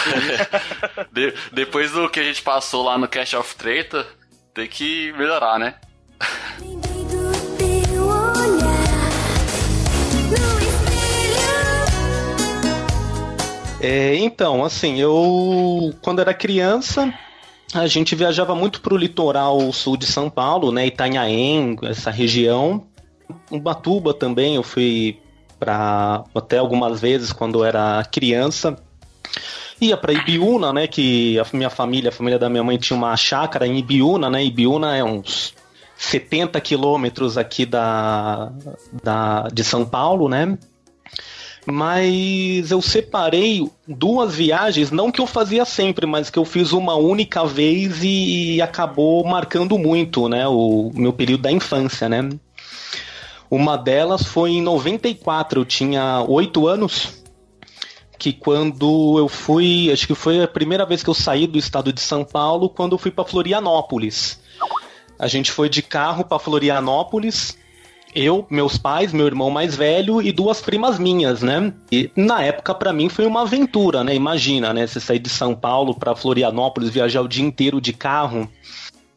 [1.13, 4.05] de- depois do que a gente passou lá no Cash of Treta,
[4.53, 5.77] tem que melhorar, né?
[13.87, 17.13] É, então, assim, eu quando era criança,
[17.75, 22.87] a gente viajava muito pro litoral sul de São Paulo, né, Itanhaém, essa região.
[23.51, 25.21] Ubatuba também, eu fui
[25.61, 28.75] para até algumas vezes quando era criança.
[29.79, 33.15] Ia para Ibiúna, né, que a minha família, a família da minha mãe tinha uma
[33.19, 34.43] chácara em Ibiúna, né?
[34.43, 35.53] Ibiúna é uns
[35.99, 38.51] 70 quilômetros aqui da,
[39.03, 40.57] da de São Paulo, né?
[41.67, 46.95] Mas eu separei duas viagens, não que eu fazia sempre, mas que eu fiz uma
[46.95, 50.47] única vez e acabou marcando muito, né?
[50.47, 52.29] O meu período da infância, né?
[53.51, 57.23] Uma delas foi em 94, eu tinha oito anos,
[58.19, 61.93] que quando eu fui, acho que foi a primeira vez que eu saí do estado
[61.93, 64.41] de São Paulo, quando eu fui para Florianópolis.
[65.19, 67.57] A gente foi de carro para Florianópolis,
[68.15, 71.73] eu, meus pais, meu irmão mais velho e duas primas minhas, né?
[71.91, 74.15] E na época para mim foi uma aventura, né?
[74.15, 74.87] Imagina, né?
[74.87, 78.49] Você sair de São Paulo para Florianópolis, viajar o dia inteiro de carro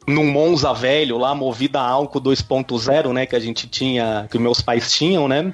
[0.08, 4.62] num Monza velho lá, movido a álcool 2.0, né, que a gente tinha, que meus
[4.62, 5.54] pais tinham, né?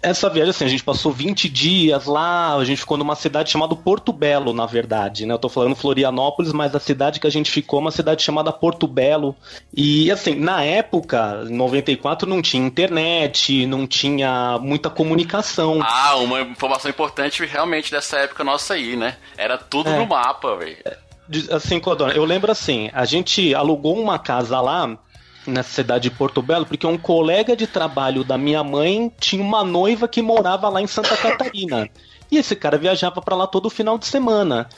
[0.00, 3.74] Essa viagem, assim, a gente passou 20 dias lá, a gente ficou numa cidade chamada
[3.74, 5.34] Porto Belo, na verdade, né?
[5.34, 8.52] Eu tô falando Florianópolis, mas a cidade que a gente ficou é uma cidade chamada
[8.52, 9.34] Porto Belo.
[9.74, 15.80] E, assim, na época, em 94, não tinha internet, não tinha muita comunicação.
[15.82, 19.16] Ah, uma informação importante realmente dessa época nossa aí, né?
[19.36, 19.98] Era tudo É.
[19.98, 20.76] no mapa, velho.
[21.28, 24.96] De- Assim, Codona, eu lembro assim, a gente alugou uma casa lá
[25.48, 29.64] nessa cidade de Porto Belo, porque um colega de trabalho da minha mãe tinha uma
[29.64, 31.88] noiva que morava lá em Santa Catarina.
[32.30, 34.68] E esse cara viajava pra lá todo final de semana.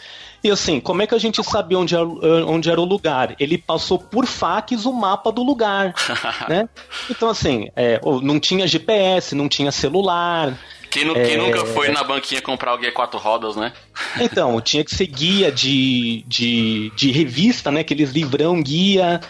[0.43, 2.07] E assim, como é que a gente sabia onde era,
[2.47, 3.35] onde era o lugar?
[3.39, 5.93] Ele passou por fax o mapa do lugar,
[6.49, 6.69] né?
[7.11, 10.57] Então assim, é, não tinha GPS, não tinha celular.
[10.91, 11.37] Quem, nu- quem É.
[11.37, 13.73] nunca foi na banquinha comprar o guia quatro rodas, né?
[14.21, 17.81] Então, tinha que ser guia de, de, de revista, né?
[17.81, 19.21] Aqueles livrão guia.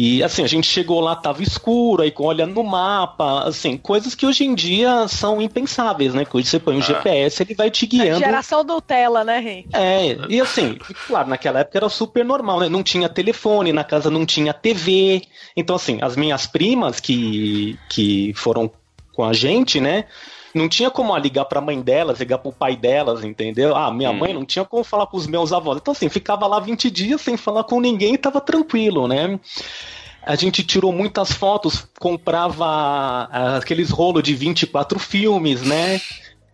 [0.00, 4.24] E assim, a gente chegou lá, tava escuro, aí olha no mapa, assim, coisas que
[4.24, 6.24] hoje em dia são impensáveis, né?
[6.24, 6.82] Que hoje você põe um Ah.
[6.82, 8.20] GPS, ele vai te guiando.
[8.20, 9.66] Geração Nutella, né, Rei?
[9.72, 12.68] É, e assim, claro, naquela época era super normal, né?
[12.68, 15.22] Não tinha telefone, na casa não tinha TV.
[15.56, 18.70] Então, assim, as minhas primas que, que foram
[19.12, 20.04] com a gente, né?
[20.54, 23.76] Não tinha como ah, ligar pra mãe delas, ligar pro pai delas, entendeu?
[23.76, 25.78] Ah, minha mãe não tinha como falar com os meus avós.
[25.78, 29.38] Então, assim, ficava lá 20 dias sem falar com ninguém e tava tranquilo, né?
[30.22, 36.00] A gente tirou muitas fotos, comprava ah, aqueles rolos de 24 filmes, né?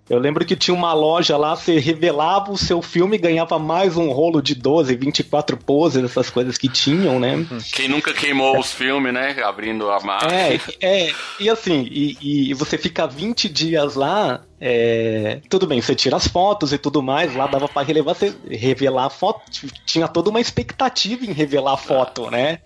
[0.08, 3.96] Eu lembro que tinha uma loja lá, você revelava o seu filme e ganhava mais
[3.96, 7.46] um rolo de 12, 24 poses, essas coisas que tinham, né?
[7.72, 9.34] Quem nunca queimou os filmes, né?
[9.42, 10.34] Abrindo a marca.
[10.34, 15.94] É, é, e assim, e, e você fica 20 dias lá, é, tudo bem, você
[15.94, 19.40] tira as fotos e tudo mais, lá dava pra relevar, você revelar a foto,
[19.86, 22.58] tinha toda uma expectativa em revelar a foto, né?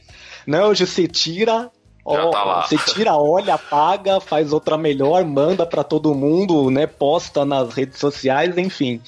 [0.45, 1.71] Não, hoje você tira,
[2.11, 2.63] Já ó, tá lá.
[2.63, 6.87] você tira, olha, apaga, faz outra melhor, manda pra todo mundo, né?
[6.87, 9.01] Posta nas redes sociais, enfim.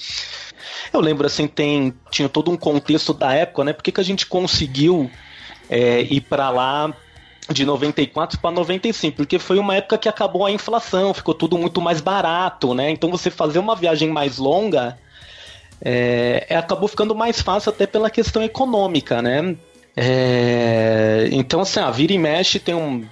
[0.93, 3.73] Eu lembro assim, tem tinha todo um contexto da época, né?
[3.73, 5.09] Por que, que a gente conseguiu
[5.69, 6.93] é, ir pra lá
[7.49, 9.17] de 94 para 95?
[9.17, 12.91] Porque foi uma época que acabou a inflação, ficou tudo muito mais barato, né?
[12.91, 14.97] Então você fazer uma viagem mais longa
[15.83, 19.55] é, é, acabou ficando mais fácil até pela questão econômica, né?
[19.95, 23.05] É, então, assim, a vira e mexe tem um.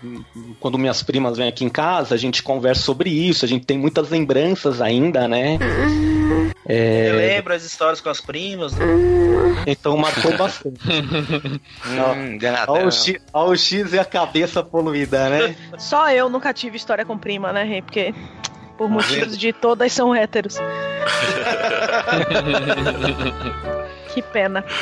[0.59, 3.77] Quando minhas primas vêm aqui em casa, a gente conversa sobre isso, a gente tem
[3.77, 5.57] muitas lembranças ainda, né?
[6.65, 8.73] Você lembra as histórias com as primas?
[8.73, 8.85] né?
[9.65, 10.79] Então marcou bastante.
[11.89, 12.37] Hum.
[12.67, 15.55] Olha o, X, olha o X e a cabeça poluída, né?
[15.77, 17.81] Só eu nunca tive história com prima, né, Rei?
[17.81, 18.13] Porque
[18.77, 20.57] por motivos de todas são héteros.
[24.13, 24.63] que pena.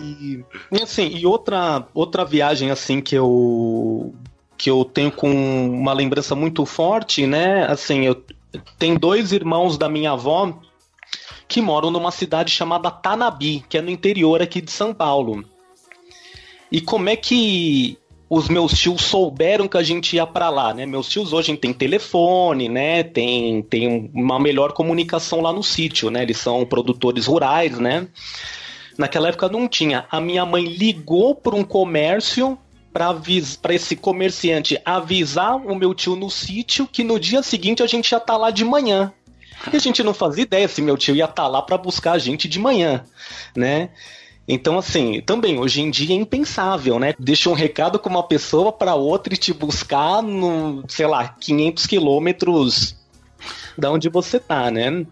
[0.00, 4.14] E, e, assim, e outra, outra viagem assim que eu
[4.56, 7.64] que eu tenho com uma lembrança muito forte, né?
[7.66, 8.24] Assim, eu
[8.78, 10.58] tenho dois irmãos da minha avó
[11.46, 15.44] que moram numa cidade chamada Tanabi, que é no interior aqui de São Paulo.
[16.70, 17.98] E como é que
[18.30, 20.84] os meus tios souberam que a gente ia para lá, né?
[20.84, 23.02] Meus tios hoje têm telefone, né?
[23.02, 26.22] Tem, tem uma melhor comunicação lá no sítio, né?
[26.22, 28.06] Eles são produtores rurais, né?
[28.98, 30.06] Naquela época não tinha.
[30.10, 32.58] A minha mãe ligou para um comércio
[32.92, 38.10] para esse comerciante avisar o meu tio no sítio que no dia seguinte a gente
[38.10, 39.12] ia estar lá de manhã.
[39.72, 42.18] E a gente não fazia ideia se meu tio ia estar lá para buscar a
[42.18, 43.04] gente de manhã,
[43.56, 43.90] né?
[44.48, 47.14] Então, assim, também hoje em dia é impensável, né?
[47.18, 51.86] Deixa um recado com uma pessoa para outra e te buscar no, sei lá, 500
[51.86, 52.96] quilômetros
[53.76, 55.06] da onde você tá, né?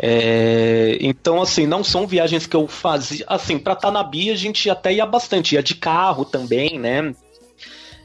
[0.00, 3.24] É, então, assim, não são viagens que eu fazia.
[3.26, 7.14] Assim, pra Tanabi a gente até ia bastante, ia de carro também, né?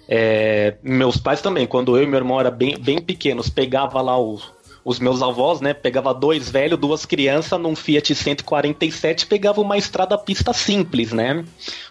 [0.07, 4.17] É, meus pais também, quando eu e meu irmão eram bem, bem pequenos, pegava lá
[4.17, 4.52] os,
[4.85, 5.73] os meus avós, né?
[5.73, 11.43] Pegava dois velhos, duas crianças num Fiat 147, pegava uma estrada pista simples, né?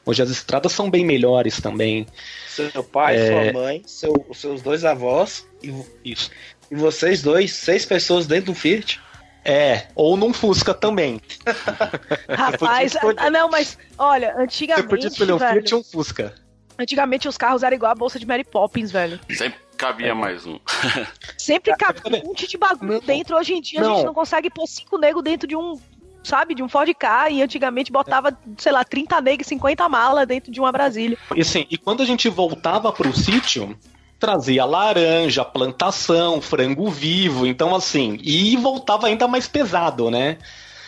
[0.04, 2.06] Hoje as estradas são bem melhores também.
[2.48, 3.26] Seu pai, É.
[3.52, 5.72] sua mãe, seu- os seus dois avós e,
[6.04, 6.30] Isso.
[6.70, 9.00] e vocês dois, seis pessoas dentro do Fiat.
[9.44, 11.20] É, ou num Fusca também.
[12.28, 16.34] Rapaz, ah, não, mas olha, Você antigamente, podia escolher um velho, Fiat ou um Fusca.
[16.78, 19.18] antigamente os carros eram igual a bolsa de Mary Poppins, velho.
[19.30, 20.58] Sempre cabia mais um.
[21.36, 22.22] Sempre cabia também.
[22.22, 23.00] um monte de bagulho Não.
[23.00, 23.36] dentro.
[23.36, 23.96] Hoje em dia a Não.
[23.96, 25.78] gente não consegue pôr cinco negros dentro de um,
[26.22, 27.28] sabe, de um Ford Ka.
[27.30, 31.18] E antigamente botava, sei lá, 30 negros e 50 malas dentro de uma Brasília.
[31.34, 33.76] E assim, e quando a gente voltava pro sítio,
[34.20, 40.38] trazia laranja, plantação, frango vivo, então assim, e voltava ainda mais pesado, né?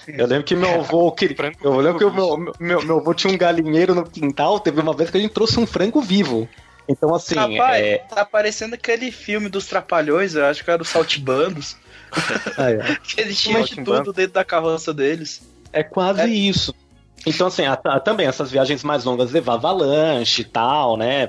[0.06, 1.10] Eu lembro que meu avô.
[1.10, 4.92] queria- Eu lembro que meu, meu, meu avô tinha um galinheiro no quintal, teve uma
[4.92, 6.46] vez que a gente trouxe um frango vivo.
[6.88, 7.98] Então, assim, Rapaz, é.
[7.98, 11.76] tá parecendo aquele filme dos Trapalhões, eu acho que era dos Saltibandos.
[12.58, 12.96] ah, é.
[13.02, 15.42] Que eles tinham de tudo dentro da carroça deles.
[15.72, 16.26] É quase É.
[16.26, 16.74] isso.
[17.26, 21.28] Então, assim, a- a- também essas viagens mais longas levava lanche e tal, né?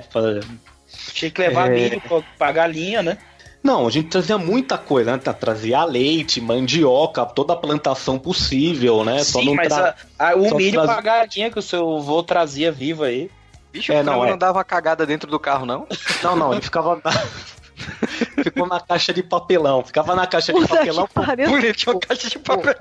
[1.12, 1.74] Tinha que levar É.
[1.74, 3.18] milho pra, pra galinha, né?
[3.62, 5.18] Não, a gente trazia muita coisa, né?
[5.18, 9.24] Tra- Trazia leite, mandioca, toda a plantação possível, né?
[9.24, 11.62] Só Sim, não mas tra- a- a- o só milho traz- pra galinha que o
[11.62, 13.28] seu avô trazia vivo aí.
[13.76, 14.30] Bicho, É, o não, é.
[14.30, 15.86] não dava cagada dentro do carro, não?
[16.22, 17.00] Não, não, ele ficava.
[18.42, 19.84] Ficou na caixa de papelão.
[19.84, 21.08] Ficava na caixa de Puta papelão.
[21.38, 22.74] Ele tinha uma caixa de papel.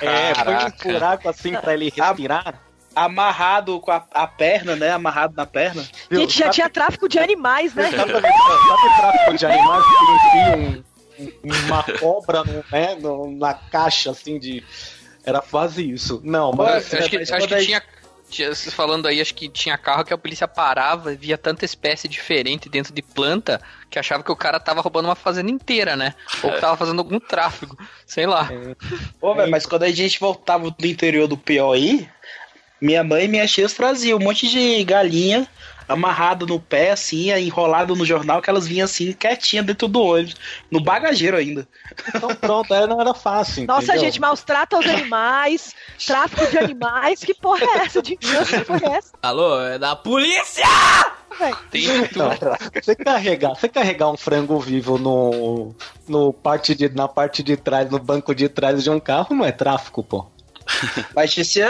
[0.00, 0.54] É, foi
[0.90, 2.54] um buraco assim pra ele respirar.
[2.94, 4.90] Amarrado com a, a perna, né?
[4.90, 5.82] Amarrado na perna.
[6.10, 6.20] Viu?
[6.20, 7.90] Gente, já tinha tráfico de animais, né?
[7.90, 10.84] Sabe, sabe tráfico de animais que enfia um-
[11.18, 14.62] um- uma cobra no, né, no- na caixa assim de.
[15.24, 16.20] Era quase isso.
[16.22, 16.92] Não, Pô, mas.
[16.92, 17.82] Eu acho que, acho que tinha,
[18.32, 22.68] tinha- falando aí, acho que tinha carro que a polícia parava, via tanta espécie diferente
[22.68, 26.14] dentro de planta, que achava que o cara tava roubando uma fazenda inteira, né?
[26.42, 28.50] Ou que tava fazendo algum tráfego, sei lá.
[29.20, 32.08] Pô, velho, mas quando a gente voltava do interior do Piauí,
[32.80, 35.46] minha mãe e minhas tias traziam um monte de galinha
[35.92, 40.36] amarrado no pé, assim, enrolado no jornal, que elas vinham assim, quietinha dentro do ônibus,
[40.70, 41.68] no bagageiro ainda.
[42.08, 43.66] Então pronto, aí não era fácil.
[43.66, 44.04] Nossa, entendeu?
[44.04, 45.74] gente, maus trata aos animais,
[46.06, 48.02] tráfico de animais, que porra é essa?
[48.02, 49.12] De que porra é essa?
[49.22, 50.64] Alô, é da polícia!
[51.70, 52.30] Tem Então,
[52.74, 55.74] você carregar, você carregar um frango vivo no,
[56.06, 59.44] no parte de, na parte de trás, no banco de trás de um carro, não
[59.44, 60.26] é tráfico, pô.
[61.14, 61.60] Mas esse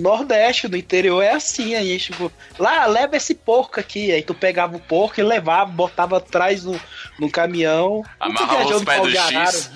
[0.00, 4.76] Nordeste, no interior, é assim, aí, tipo, lá, leva esse porco aqui, aí tu pegava
[4.76, 6.80] o porco e levava, botava atrás no,
[7.18, 8.02] no caminhão.
[8.18, 9.46] Amarrava viajou os no pés pau do de arara?
[9.52, 9.70] X.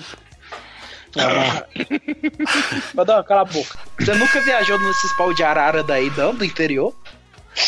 [2.93, 3.77] Mas não, cala a boca.
[3.99, 6.95] Você nunca viajou nesses pau de arara daí, não, do interior?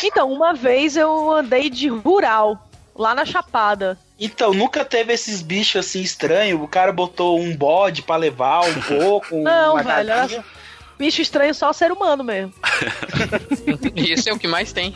[0.03, 3.99] Então, uma vez eu andei de rural, lá na Chapada.
[4.19, 6.59] Então, nunca teve esses bichos assim estranhos.
[6.59, 10.38] O cara botou um bode pra levar, um porco, Não, uma velho, galinha.
[10.38, 10.43] era
[10.97, 12.53] bicho estranho só ser humano mesmo.
[13.95, 14.93] E esse é o que mais tem.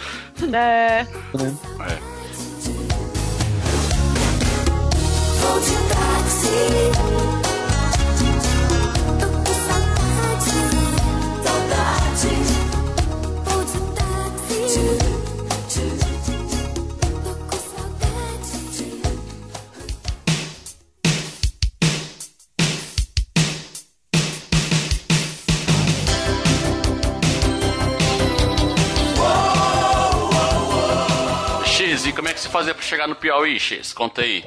[0.53, 1.05] É.
[5.41, 7.28] Vou
[32.29, 33.91] como é que se fazia pra chegar no Piauí, X?
[33.91, 34.43] Conta aí.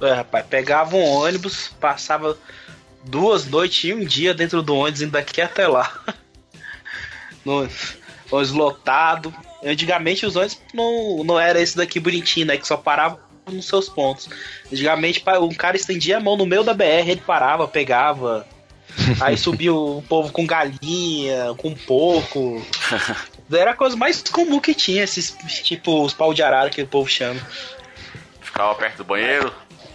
[0.00, 2.38] É, rapaz, pegava um ônibus, passava
[3.04, 5.92] duas noites e um dia dentro do ônibus, indo daqui até lá.
[7.44, 7.68] No
[8.32, 9.32] ônibus lotado.
[9.62, 12.56] Antigamente os ônibus não, não era esse daqui bonitinho, né?
[12.56, 14.28] Que só parava nos seus pontos.
[14.72, 18.44] Antigamente um cara estendia a mão no meio da BR, ele parava, pegava.
[19.20, 22.60] Aí subia o povo com galinha, com porco.
[23.50, 26.86] Era a coisa mais comum que tinha, esses tipo os pau de arara que o
[26.86, 27.40] povo chama.
[28.40, 29.54] Ficava perto do banheiro.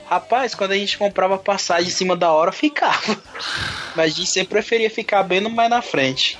[0.09, 3.17] Rapaz, quando a gente comprava passagem em cima da hora, ficava.
[3.95, 6.37] Mas a gente sempre preferia ficar bem no mais na frente.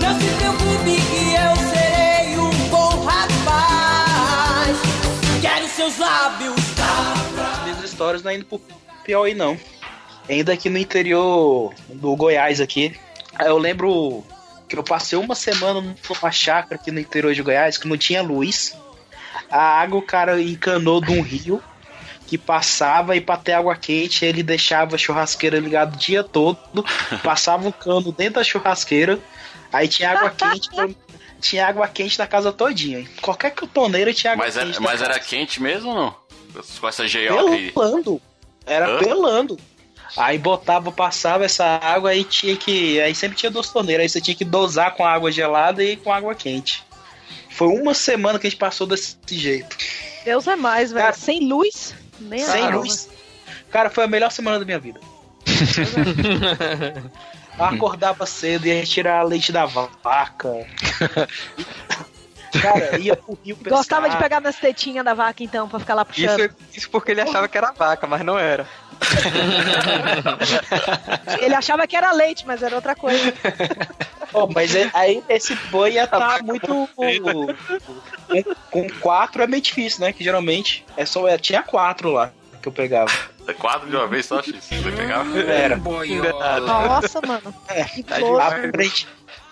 [0.00, 4.76] Não se preocupe que eu serei um bom rapaz.
[5.40, 6.56] Quero seus lábios.
[7.64, 8.60] Minhas histórias não é indo pro
[9.04, 9.58] Piauí, não.
[10.28, 12.98] Ainda aqui no interior do Goiás aqui.
[13.38, 14.24] Eu lembro
[14.68, 18.22] que eu passei uma semana numa chácara aqui no interior de Goiás que não tinha
[18.22, 18.76] luz.
[19.50, 21.62] A água o cara encanou de um rio
[22.26, 26.84] que passava e pra ter água quente ele deixava a churrasqueira ligada o dia todo,
[27.24, 29.18] passava um cano dentro da churrasqueira,
[29.72, 30.68] aí tinha água quente,
[31.40, 33.08] tinha água quente na casa todinha.
[33.22, 34.68] Qualquer torneira tinha água Mas, quente.
[34.72, 35.04] era, mas casa.
[35.06, 36.16] era quente mesmo ou não?
[36.80, 37.70] Com essa aí.
[37.72, 38.20] Pelando.
[38.66, 38.98] Era Hã?
[38.98, 39.58] pelando.
[40.16, 43.00] Aí botava, passava essa água aí tinha que.
[43.00, 46.12] Aí sempre tinha duas torneiras, aí você tinha que dosar com água gelada e com
[46.12, 46.84] água quente.
[47.50, 49.76] Foi uma semana que a gente passou desse jeito.
[50.24, 51.04] Deus é mais, velho.
[51.04, 53.08] Cara, Sem luz, nem Sem a luz.
[53.70, 55.00] Cara, foi a melhor semana da minha vida.
[57.58, 60.66] Eu acordava cedo, ia tirar leite da vaca.
[62.62, 63.78] Cara, ia pro rio pescar.
[63.78, 66.40] Gostava de pegar nas tetinhas da vaca, então, pra ficar lá puxando.
[66.40, 68.66] Isso, isso porque ele achava que era vaca, mas não era.
[71.40, 73.32] Ele achava que era leite, mas era outra coisa.
[74.30, 76.88] Pô, mas é- aí esse boi ia estar muito.
[78.28, 80.12] Com, com quatro é meio difícil, né?
[80.12, 82.30] Que geralmente é só, é, tinha quatro lá
[82.60, 83.10] que eu pegava.
[83.46, 84.62] É Quatro de uma vez só, X.
[84.62, 85.38] Você pegava?
[85.38, 85.80] Era.
[86.60, 87.54] Nossa, mano.
[87.68, 88.16] É, Que Tá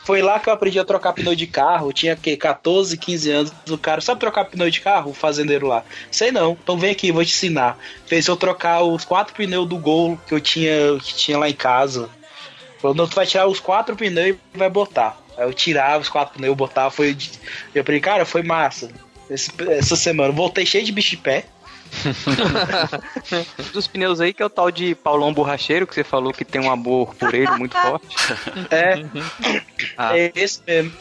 [0.07, 1.92] Foi lá que eu aprendi a trocar pneu de carro.
[1.92, 3.53] Tinha que 14, 15 anos.
[3.69, 5.11] O cara sabe trocar pneu de carro?
[5.11, 5.83] O fazendeiro lá.
[6.12, 6.53] Sei não.
[6.62, 7.77] Então vem aqui, vou te ensinar.
[8.07, 11.55] Fez eu trocar os quatro pneus do Gol que eu tinha, que tinha lá em
[11.55, 12.09] casa.
[12.79, 15.19] Falou, não, tu vai tirar os quatro pneus e vai botar.
[15.37, 16.88] Aí eu tirava os quatro pneus, botava.
[16.92, 17.16] Foi,
[17.75, 18.88] eu falei, cara, foi massa.
[19.29, 20.33] Esse- essa semana.
[20.33, 21.47] Voltei cheio de bicho de pé.
[23.72, 26.61] Dos pneus aí, que é o tal de Paulão Borracheiro, que você falou que tem
[26.61, 28.16] um amor por ele muito forte.
[28.70, 29.05] É.
[29.96, 30.16] Ah.
[30.18, 30.92] É esse mesmo.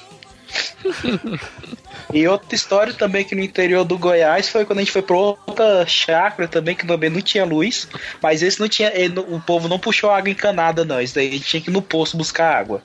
[2.13, 5.15] e outra história também que no interior do Goiás foi quando a gente foi pra
[5.15, 7.87] outra chácara também, que também não tinha luz.
[8.21, 8.91] Mas esse não tinha.
[8.93, 11.01] ele o povo não puxou água encanada, não.
[11.01, 12.81] Isso daí a gente tinha que ir no poço buscar água.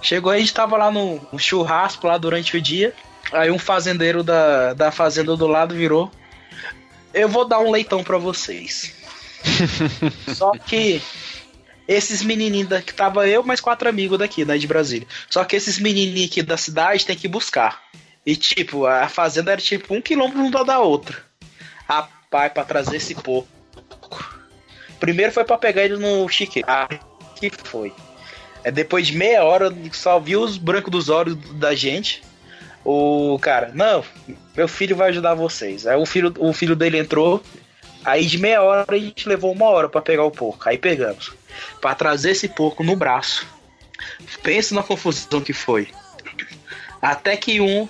[0.00, 2.94] Chegou aí, a gente tava lá no churrasco lá durante o dia.
[3.32, 6.10] Aí um fazendeiro da, da fazenda do lado virou.
[7.12, 8.94] Eu vou dar um leitão pra vocês.
[10.34, 11.00] Só que
[11.88, 15.08] esses menininhos daqui, tava eu mais quatro amigos daqui, né, de Brasília.
[15.30, 17.82] Só que esses menininhos aqui da cidade tem que buscar.
[18.26, 21.16] E tipo, a fazenda era tipo um quilômetro uma da outra.
[21.88, 23.48] Rapaz, pra trazer esse porco.
[25.00, 26.62] Primeiro foi pra pegar ele no chique.
[26.66, 26.88] Ah,
[27.36, 27.92] que foi.
[28.62, 32.22] É depois de meia hora, só viu os brancos dos olhos da gente.
[32.84, 34.04] O cara, não,
[34.58, 35.86] meu filho vai ajudar vocês.
[35.86, 37.40] Aí o filho, o filho dele entrou.
[38.04, 40.68] Aí de meia hora a gente levou uma hora pra pegar o porco.
[40.68, 41.32] Aí pegamos.
[41.80, 43.46] Pra trazer esse porco no braço.
[44.42, 45.88] Pensa na confusão que foi.
[47.00, 47.88] Até que um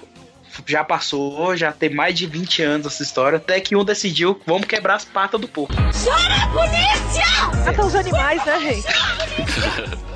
[0.67, 3.39] já passou, já tem mais de 20 anos essa história.
[3.39, 5.75] Até que um decidiu, vamos quebrar as patas do porco.
[5.75, 7.65] Chora a polícia!
[7.65, 8.87] Mata os animais, né, gente?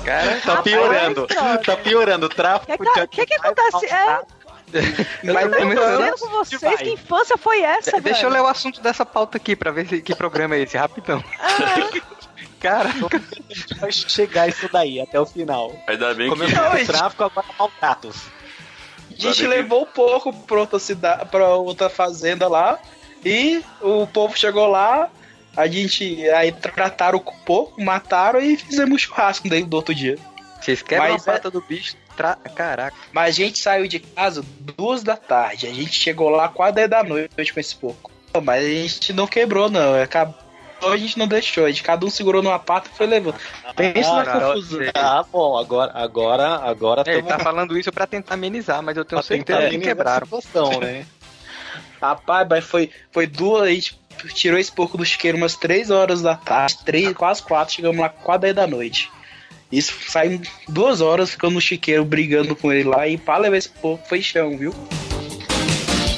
[0.05, 1.27] Cara, tá piorando.
[1.65, 2.29] Tá piorando.
[2.29, 3.85] Tráfico que, que, que, que acontece?
[3.91, 4.42] É, Eu
[5.23, 9.37] mas dizendo com vocês que infância foi essa, Deixa eu ler o assunto dessa pauta
[9.37, 11.23] aqui pra ver se, que programa é esse, rapidão.
[12.59, 12.89] Cara,
[13.81, 15.75] vai chegar isso daí até o final.
[15.85, 16.37] Ainda bem que.
[16.37, 18.15] Começou o tráfico, agora maltratos.
[19.11, 22.79] A gente levou o porco pra outra cidade, pra outra fazenda lá.
[23.23, 25.09] E o povo chegou lá.
[25.55, 30.17] A gente aí trataram o porco, mataram e fizemos churrasco daí do outro dia.
[30.59, 31.95] vocês quebram Mas a é- pata do bicho.
[32.15, 32.35] Tra...
[32.55, 32.95] Caraca.
[33.11, 35.67] Mas a gente saiu de casa duas da tarde.
[35.67, 38.11] A gente chegou lá quase 10 da noite com esse porco.
[38.41, 40.01] Mas a gente não quebrou, não.
[40.01, 40.35] Acabou,
[40.81, 41.65] a gente não deixou.
[41.65, 43.35] A gente, cada um segurou numa pata e foi levando.
[43.75, 44.79] Pensa na cara, confusão.
[44.95, 49.05] Ah, bom, agora, agora, agora É, ele tá falando isso pra tentar amenizar, mas eu
[49.05, 50.23] tenho pra certeza que quebraram.
[50.23, 51.05] a situação, né?
[52.01, 53.97] Rapaz, mas foi, foi duas, a gente
[54.33, 58.09] tirou esse porco do chiqueiro umas 3 horas da tarde, três, quase 4, chegamos lá
[58.09, 59.09] quase 10 da noite.
[59.73, 63.69] Isso saímos duas horas, ficando no chiqueiro brigando com ele lá e pra levar esse
[63.69, 64.71] porco foi chão, viu?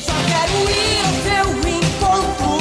[0.02, 2.60] Só quero ir ao seu encontro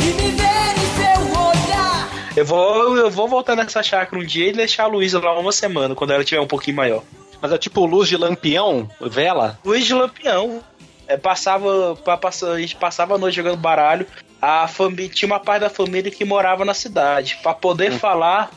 [0.00, 2.32] e me ver em seu olhar.
[2.36, 5.52] Eu vou, eu vou voltar nessa chácara um dia e deixar a Luísa lá uma
[5.52, 7.04] semana, quando ela tiver um pouquinho maior.
[7.40, 9.56] Mas é tipo luz de lampião, vela.
[9.64, 10.60] Luiz de Lampião.
[11.06, 14.04] É, passava, passar, a gente passava a noite jogando baralho.
[14.42, 17.38] A família, tinha uma parte da família que morava na cidade.
[17.40, 18.50] Pra poder falar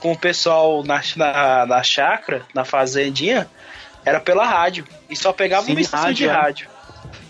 [0.00, 3.48] com o pessoal na, na, na chácara, na fazendinha,
[4.04, 4.86] era pela rádio.
[5.08, 6.42] E só pegava Sim, uma estação de rádio, é.
[6.42, 6.76] rádio.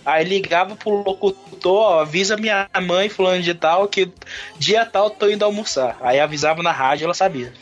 [0.05, 4.13] Aí ligava pro locutor, ó, avisa minha mãe, fulano de tal, que
[4.57, 5.97] dia tal tô indo almoçar.
[6.01, 7.53] Aí avisava na rádio, ela sabia.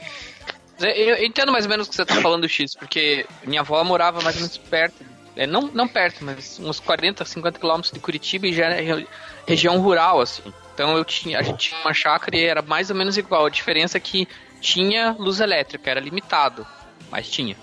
[0.81, 4.21] Eu, entendo mais ou menos o que você tá falando, X, porque minha avó morava
[4.21, 5.05] mais ou menos perto.
[5.37, 9.07] É, não, não perto, mas uns 40, 50 quilômetros de Curitiba e já era re-
[9.47, 10.43] região rural, assim.
[10.75, 13.47] Então eu tinha, a gente tinha uma chácara e era mais ou menos igual.
[13.47, 14.29] A diferença é que
[14.65, 16.67] tinha luz elétrica, era limitado,
[17.11, 17.55] mas tinha.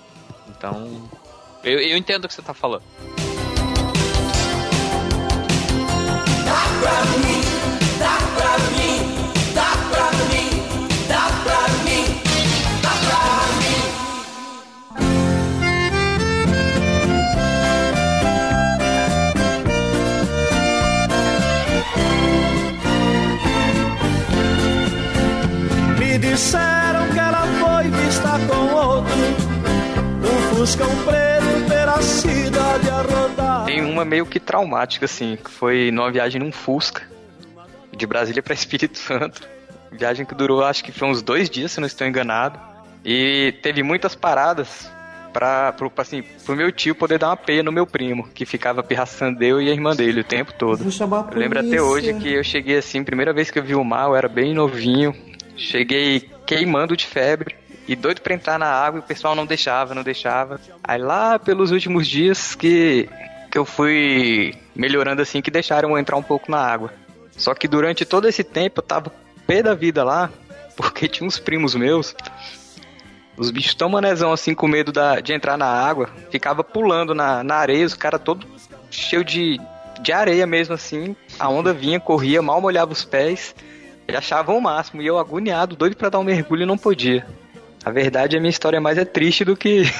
[0.48, 1.10] Então,
[1.64, 2.84] eu, eu entendo o que você tá falando.
[6.44, 7.42] Dá pra mim,
[7.98, 8.82] dá pra mim.
[25.98, 26.18] Me
[30.62, 36.08] Um preto pela cidade a rodar Tem uma meio que traumática, assim, que foi numa
[36.08, 37.02] viagem num Fusca,
[37.90, 39.42] de Brasília pra Espírito Santo.
[39.90, 42.60] Viagem que durou, acho que foi uns dois dias, se não estou enganado.
[43.04, 44.88] E teve muitas paradas
[45.32, 48.84] pra, pro, assim, pro meu tio poder dar uma peia no meu primo, que ficava
[48.84, 50.84] pirraçando eu e a irmã dele o tempo todo.
[50.84, 53.64] Vou chamar a Eu lembro até hoje que eu cheguei assim, primeira vez que eu
[53.64, 55.12] vi o mar, eu era bem novinho.
[55.56, 59.94] Cheguei queimando de febre e doido pra entrar na água e o pessoal não deixava,
[59.94, 60.60] não deixava.
[60.82, 63.08] Aí lá pelos últimos dias que,
[63.50, 66.92] que eu fui melhorando assim, que deixaram eu entrar um pouco na água.
[67.36, 69.12] Só que durante todo esse tempo eu tava
[69.46, 70.30] pé da vida lá,
[70.76, 72.14] porque tinha uns primos meus.
[73.36, 77.42] Os bichos tão manezão assim, com medo da, de entrar na água, ficava pulando na,
[77.42, 78.46] na areia, os caras todo
[78.90, 79.58] cheio de,
[80.00, 81.16] de areia mesmo assim.
[81.38, 83.54] A onda vinha, corria, mal molhava os pés.
[84.06, 85.00] E achavam o máximo.
[85.00, 87.26] E eu agoniado, doido pra dar um mergulho e não podia.
[87.84, 89.82] A verdade, a minha história mais é triste do que.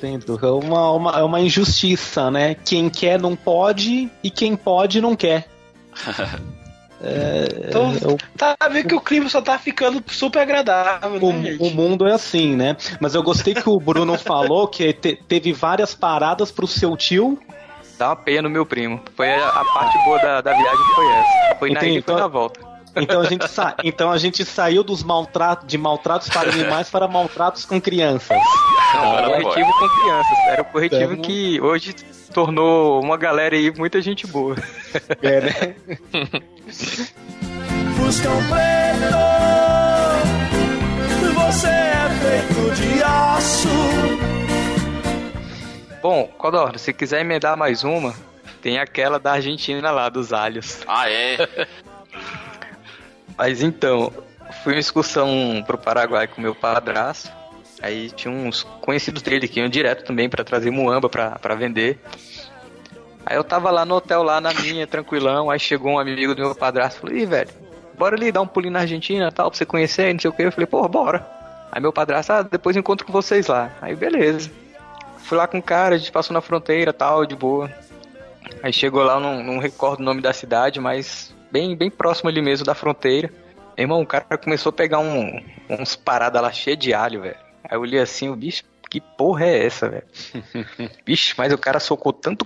[0.00, 0.38] Vendo?
[0.42, 2.54] É uma, uma, é uma injustiça, né?
[2.54, 5.48] Quem quer não pode e quem pode não quer.
[7.00, 11.32] É, Então, é o- tá vendo que o clima só tá ficando super agradável, o,
[11.32, 11.62] né, gente?
[11.62, 12.76] o mundo é assim, né?
[12.98, 17.38] Mas eu gostei que o Bruno falou que te- teve várias paradas pro seu tio.
[17.96, 19.00] Dá uma peia no meu primo.
[19.14, 21.54] Foi a, a parte boa da, da viagem foi essa.
[21.60, 22.60] Foi na Entendi, ida e foi então- na volta.
[23.00, 23.74] Então a gente, sa...
[23.84, 28.38] então a gente saiu dos maltratos de maltratos para animais para maltratos com crianças.
[28.94, 30.38] Não, era o corretivo com crianças.
[30.48, 31.22] Era o corretivo então...
[31.22, 31.94] que hoje
[32.32, 34.56] tornou uma galera aí muita gente boa.
[35.22, 35.74] É, né?
[37.96, 39.18] Fuscão preto,
[41.34, 43.68] você é feito de aço.
[46.00, 48.14] Bom, Codorno, se quiser emendar mais uma,
[48.62, 50.80] tem aquela da Argentina lá, dos alhos.
[50.86, 51.36] Ah, é?
[53.38, 54.12] Mas então,
[54.64, 57.30] fui uma excursão pro Paraguai com meu padrasto.
[57.80, 62.00] Aí tinha uns conhecidos dele que iam direto também pra trazer muamba pra vender.
[63.24, 65.50] Aí eu tava lá no hotel, lá na minha, tranquilão.
[65.50, 67.50] Aí chegou um amigo do meu padrasto e falou: Ih, velho,
[67.96, 70.42] bora ali dar um pulinho na Argentina tal, pra você conhecer, não sei o que.
[70.42, 71.24] Eu falei: Pô, bora.
[71.70, 73.70] Aí meu padrasto, ah, depois encontro com vocês lá.
[73.80, 74.50] Aí beleza.
[75.18, 77.70] Fui lá com o cara, a gente passou na fronteira tal, de boa.
[78.62, 82.40] Aí chegou lá, não, não recordo o nome da cidade, mas bem, bem próximo ali
[82.40, 83.30] mesmo da fronteira.
[83.76, 87.36] Meu irmão, o cara começou a pegar um, uns paradas lá cheias de alho, velho.
[87.64, 90.04] Aí eu olhei assim, o bicho, que porra é essa, velho?
[91.04, 92.44] bicho, mas o cara socou tanto,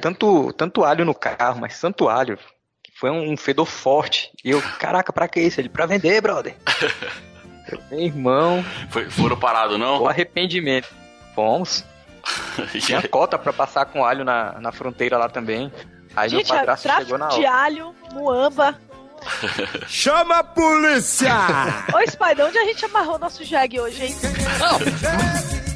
[0.00, 2.38] tanto, tanto alho no carro, mas tanto alho,
[2.82, 4.30] que foi um fedor forte.
[4.44, 5.60] E eu, caraca, pra que isso?
[5.60, 6.54] Ele, pra vender, brother.
[7.66, 10.02] Eu, Meu irmão, Foi, foram parados, não?
[10.02, 10.86] o arrependimento.
[11.34, 11.82] Fomos.
[12.84, 15.72] Tinha cota pra passar com alho na, na fronteira lá também.
[16.16, 17.64] Aí Gente, meu é padrasto chegou tráfico na de hora.
[17.64, 18.78] alho, muamba.
[19.88, 21.32] Chama a polícia!
[21.94, 24.16] Ô, Spider, onde a gente amarrou nosso jegue hoje, hein?
[24.58, 24.78] Não,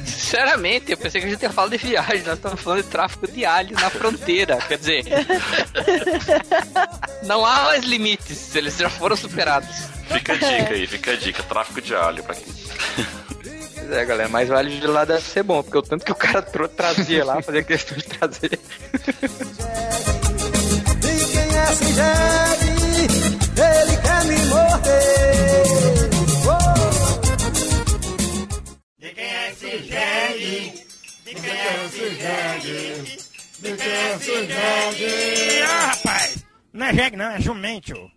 [0.05, 2.21] sinceramente, eu pensei que a gente ia falar de viagem.
[2.23, 4.57] Nós estamos falando de tráfico de alho na fronteira.
[4.57, 5.03] Quer dizer,
[7.23, 9.69] não há mais limites, eles já foram superados.
[10.09, 11.43] Fica a dica aí, fica a dica.
[11.43, 12.45] Tráfico de alho pra quem.
[13.75, 16.11] Pois é, galera, mas o alho de lá deve ser bom, porque o tanto que
[16.11, 18.59] o cara trazia lá, fazia questão de trazer.
[21.81, 22.73] E é esse jegue?
[23.61, 26.09] Ele quer me morder.
[28.99, 30.73] De quem é jegue?
[31.25, 31.89] De quem é
[32.59, 33.17] jegue?
[33.59, 34.19] De quem é
[34.93, 35.61] jegue?
[35.63, 36.45] Ah, rapaz!
[36.73, 38.11] Não é jegue não, é jumento.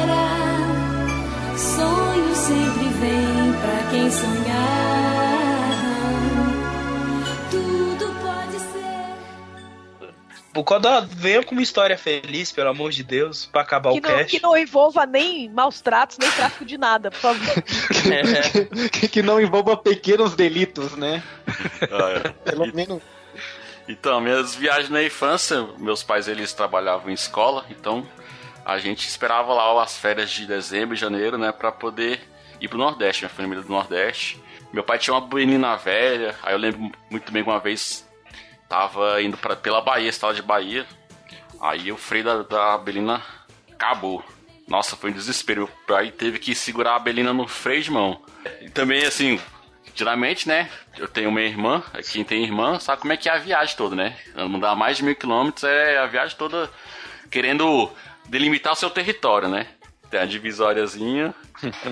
[3.91, 5.70] Quem sonhar.
[7.51, 10.12] Tudo pode ser.
[10.55, 14.03] O Codó veio com uma história feliz, pelo amor de Deus, pra acabar Que o
[14.03, 14.26] não, cast.
[14.30, 17.62] que não envolva nem maus tratos, nem tráfico de nada, por favor.
[18.93, 21.22] que, que não envolva pequenos delitos, né?
[21.82, 22.28] Ah, é.
[22.51, 23.03] Pelo menos.
[23.88, 28.07] Então, minhas viagens na infância, meus pais eles trabalhavam em escola, então
[28.64, 32.20] a gente esperava lá as férias de dezembro e janeiro, né, pra poder
[32.61, 34.41] ir pro Nordeste, minha família do Nordeste.
[34.73, 38.09] Meu pai tinha uma menina velha, aí eu lembro muito bem que uma vez
[38.69, 40.87] tava indo pra, pela Bahia, estado de Bahia,
[41.61, 43.23] aí o freio da, da Belina
[43.73, 44.25] acabou.
[44.69, 45.69] Nossa, foi um desespero.
[45.89, 48.23] Aí teve que segurar a Belina no freio de mão.
[48.61, 49.41] E também, assim,
[49.95, 50.71] geralmente, né?
[50.97, 51.83] Eu tenho uma irmã,
[52.13, 54.17] quem tem irmã sabe como é que é a viagem toda, né?
[54.37, 56.71] Andar mais de mil quilômetros é a viagem toda
[57.31, 57.91] querendo
[58.29, 59.67] delimitar o seu território, né?
[60.11, 61.35] Tem a divisóriazinha,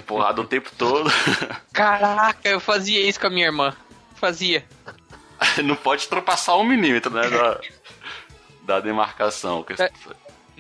[0.07, 1.09] porrada o tempo todo.
[1.73, 3.75] Caraca, eu fazia isso com a minha irmã.
[4.17, 4.65] Fazia.
[5.65, 7.29] Não pode ultrapassar um milímetro, né?
[7.31, 7.61] Da,
[8.63, 9.65] da demarcação.
[9.79, 9.91] É.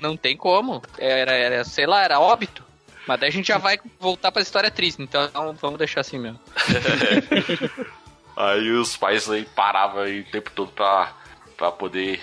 [0.00, 0.80] Não tem como.
[0.96, 2.62] Era, era, sei lá, era óbito.
[3.08, 5.28] Mas daí a gente já vai voltar pra história triste, então
[5.60, 6.38] vamos deixar assim mesmo.
[8.36, 11.12] Aí os pais aí paravam aí o tempo todo pra,
[11.56, 12.22] pra poder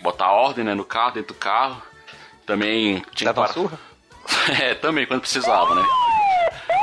[0.00, 1.82] botar ordem né, no carro, dentro do carro.
[2.46, 3.76] Também tinha Dava que surra?
[4.60, 5.84] É, também, quando precisava, né?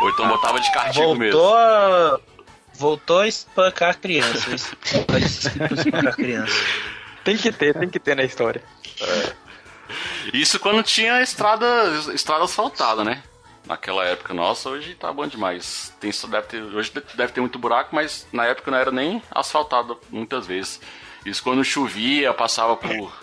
[0.02, 1.40] Ou então botava de castigo mesmo.
[1.40, 2.20] Voltou a...
[2.76, 4.50] Voltou a espancar a criança.
[4.92, 6.54] Voltou a espancar a criança.
[7.24, 8.62] Tem que ter, tem que ter na história.
[10.34, 11.66] Isso quando tinha estrada,
[12.14, 13.24] estrada asfaltada, né?
[13.66, 15.94] Naquela época, nossa, hoje tá bom demais.
[16.00, 19.98] Tem, deve ter, hoje deve ter muito buraco, mas na época não era nem asfaltado
[20.10, 20.82] muitas vezes.
[21.26, 23.14] Isso quando chovia, passava por,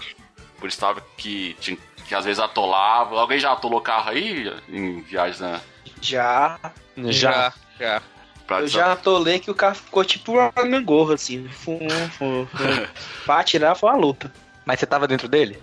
[0.58, 1.76] por estado que, tinha,
[2.10, 3.20] que às vezes atolava.
[3.20, 5.60] Alguém já atolou carro aí em viagens, né?
[6.02, 6.58] Já.
[6.96, 8.02] Já, já.
[8.48, 11.48] Eu já atolei que o carro ficou tipo uma gangorra, assim.
[11.48, 11.78] Fum,
[12.18, 12.86] fum, fum.
[13.24, 14.32] pra tirar foi uma luta.
[14.64, 15.62] Mas você tava dentro dele?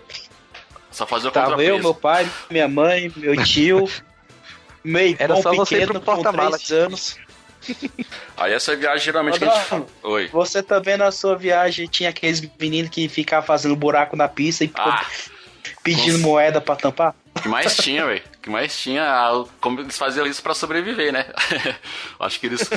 [0.89, 3.89] Só fazer o Tava eu, meu pai, minha mãe, meu tio,
[4.81, 6.71] meu irmão Era só você ir pequeno pro porta-malas.
[6.71, 7.17] anos.
[8.37, 9.85] Aí essa viagem geralmente que a gente...
[10.01, 10.29] Oi.
[10.29, 14.71] Você também na sua viagem tinha aqueles meninos que ficavam fazendo buraco na pista e
[14.75, 15.05] Ah,
[15.95, 17.15] pedindo moeda pra tampar?
[17.35, 18.23] O que mais tinha, velho?
[18.37, 21.25] O que mais tinha, ah, como eles faziam isso pra sobreviver, né?
[22.19, 22.69] Acho que eles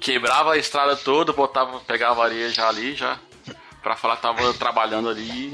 [0.00, 3.18] quebravam a estrada toda, botavam, pegavam a areia já ali, já.
[3.82, 5.52] Pra falar que tava trabalhando ali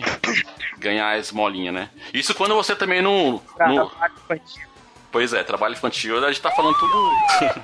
[0.78, 1.90] ganhar a esmolinha, né?
[2.14, 3.42] Isso quando você também não.
[3.58, 4.62] não- Trabalho infantil.
[5.10, 7.10] Pois é, trabalho infantil, a gente tá falando tudo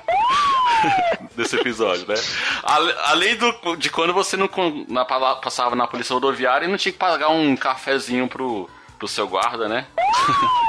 [1.34, 2.14] desse episódio, né?
[3.07, 4.49] Além do, de quando você não
[4.89, 8.68] na- passava na polícia rodoviária e não tinha que pagar um cafezinho pro,
[8.99, 9.86] pro seu guarda, né?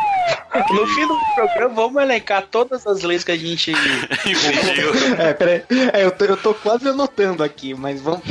[0.72, 3.72] No fim do programa, vamos elencar todas as leis que a gente.
[5.18, 5.64] É, peraí.
[5.94, 8.22] É, eu tô, eu tô quase anotando aqui, mas vamos.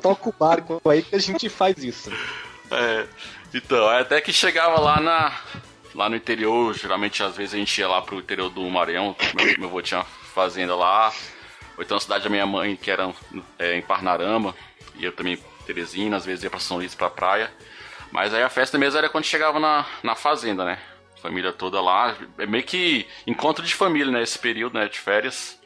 [0.00, 2.10] Toca o barco aí que a gente faz isso.
[2.70, 3.06] É,
[3.54, 5.32] então, até que chegava lá na
[5.94, 9.58] lá no interior, geralmente às vezes a gente ia lá pro interior do Maranhão, meu,
[9.58, 11.12] meu avô tinha fazenda lá,
[11.76, 13.12] ou então a cidade da minha mãe, que era
[13.58, 14.54] é, em Parnarama,
[14.96, 17.52] e eu também Teresina, às vezes ia pra São Luís pra praia.
[18.10, 20.78] Mas aí a festa mesmo era quando chegava na, na fazenda, né?
[21.20, 22.16] Família toda lá.
[22.38, 24.22] É meio que encontro de família, né?
[24.22, 24.88] Esse período, né?
[24.88, 25.58] De férias.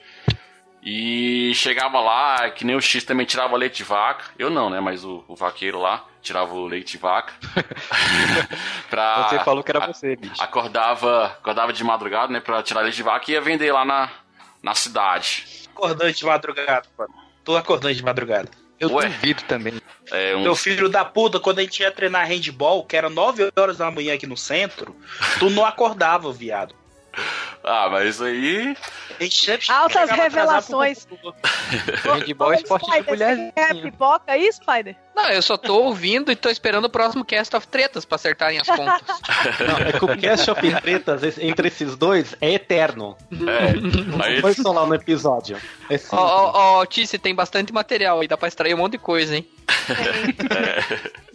[0.82, 4.24] E chegava lá, que nem o X também tirava leite de vaca.
[4.36, 4.80] Eu não, né?
[4.80, 7.32] Mas o, o vaqueiro lá tirava o leite de vaca.
[8.90, 10.42] pra, Você falou que era você, bicho.
[10.42, 12.40] Acordava, acordava de madrugada, né?
[12.40, 14.10] Pra tirar leite de vaca e ia vender lá na,
[14.60, 15.68] na cidade.
[15.72, 17.14] Acordante de madrugada, mano.
[17.44, 18.50] Tô acordando de madrugada.
[18.82, 19.08] Eu Ué.
[19.08, 19.74] duvido também.
[20.10, 23.52] É, um, Teu filho da puta, quando a gente ia treinar handball, que era 9
[23.56, 24.96] horas da manhã aqui no centro,
[25.38, 26.74] tu não acordava, viado.
[27.64, 28.76] Ah, mas isso aí.
[29.68, 31.06] Altas revelações.
[32.04, 33.36] Handball é esporte de Spider, mulher.
[33.36, 34.96] você quer pipoca aí, Spider?
[35.14, 38.58] Não, eu só tô ouvindo e tô esperando o próximo Cast of Tretas pra acertarem
[38.58, 39.20] as contas.
[39.60, 43.16] Não, é que o Cast of Tretas entre esses dois é eterno.
[43.30, 45.56] É, Não aí, foi só lá no episódio.
[45.90, 48.98] É Ó, ó, ó, Tice, tem bastante material aí, dá pra extrair um monte de
[48.98, 49.46] coisa, hein?
[51.28, 51.31] é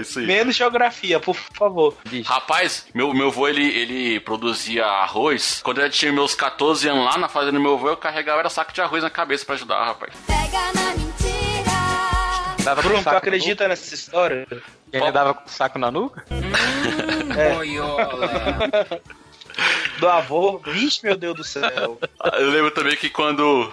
[0.00, 0.26] isso aí.
[0.26, 1.94] Menos geografia, por favor.
[2.24, 5.60] Rapaz, meu, meu avô, ele, ele produzia arroz.
[5.62, 8.50] Quando eu tinha meus 14 anos lá na fazenda do meu avô, eu carregava era
[8.50, 10.12] saco de arroz na cabeça pra ajudar, rapaz.
[10.26, 12.64] Pega na mentira.
[12.64, 14.46] Dava Bruno, tu acredita nessa história?
[14.50, 14.60] no-
[14.92, 16.24] Ele dava com o saco na nuca?
[19.98, 20.58] Do avô?
[20.58, 21.98] Vixe, meu Deus do céu.
[22.34, 23.72] Eu lembro também que quando.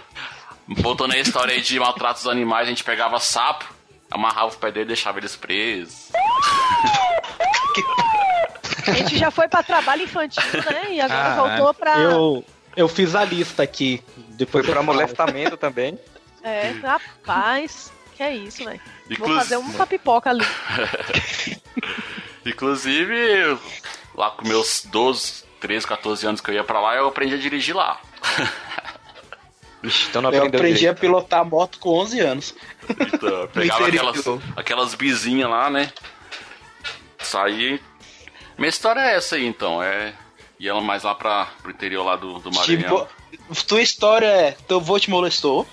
[0.65, 3.65] Voltando a história aí de maltratos dos animais, a gente pegava sapo,
[4.13, 6.09] amarrava os pés dele e deixava eles presos.
[8.87, 10.93] A gente já foi pra trabalho infantil, né?
[10.93, 11.97] E agora Ah, voltou pra.
[11.99, 12.45] Eu,
[12.75, 14.03] eu fiz a lista aqui.
[14.29, 14.95] Depois Foi pra falo.
[14.97, 15.97] molestamento também.
[16.43, 17.91] É, rapaz.
[18.15, 18.79] Que é isso, velho.
[19.05, 20.45] Vou Inclus- fazer uma pipoca ali.
[22.45, 23.57] Inclusive,
[24.13, 27.37] lá com meus 12, 13, 14 anos que eu ia pra lá, eu aprendi a
[27.37, 27.99] dirigir lá.
[29.83, 30.97] Ixi, então não Eu aprendi direito.
[30.97, 32.55] a pilotar moto com 11 anos.
[32.89, 34.25] Então, pegava aquelas,
[34.55, 35.91] aquelas bizinhas lá, né?
[37.19, 37.81] Saí.
[38.57, 39.81] Minha história é essa aí, então.
[39.83, 40.13] É.
[40.59, 43.07] Ia mais lá pra, pro interior lá do, do Maranhão.
[43.31, 45.67] Tipo, tua história é: teu avô te molestou,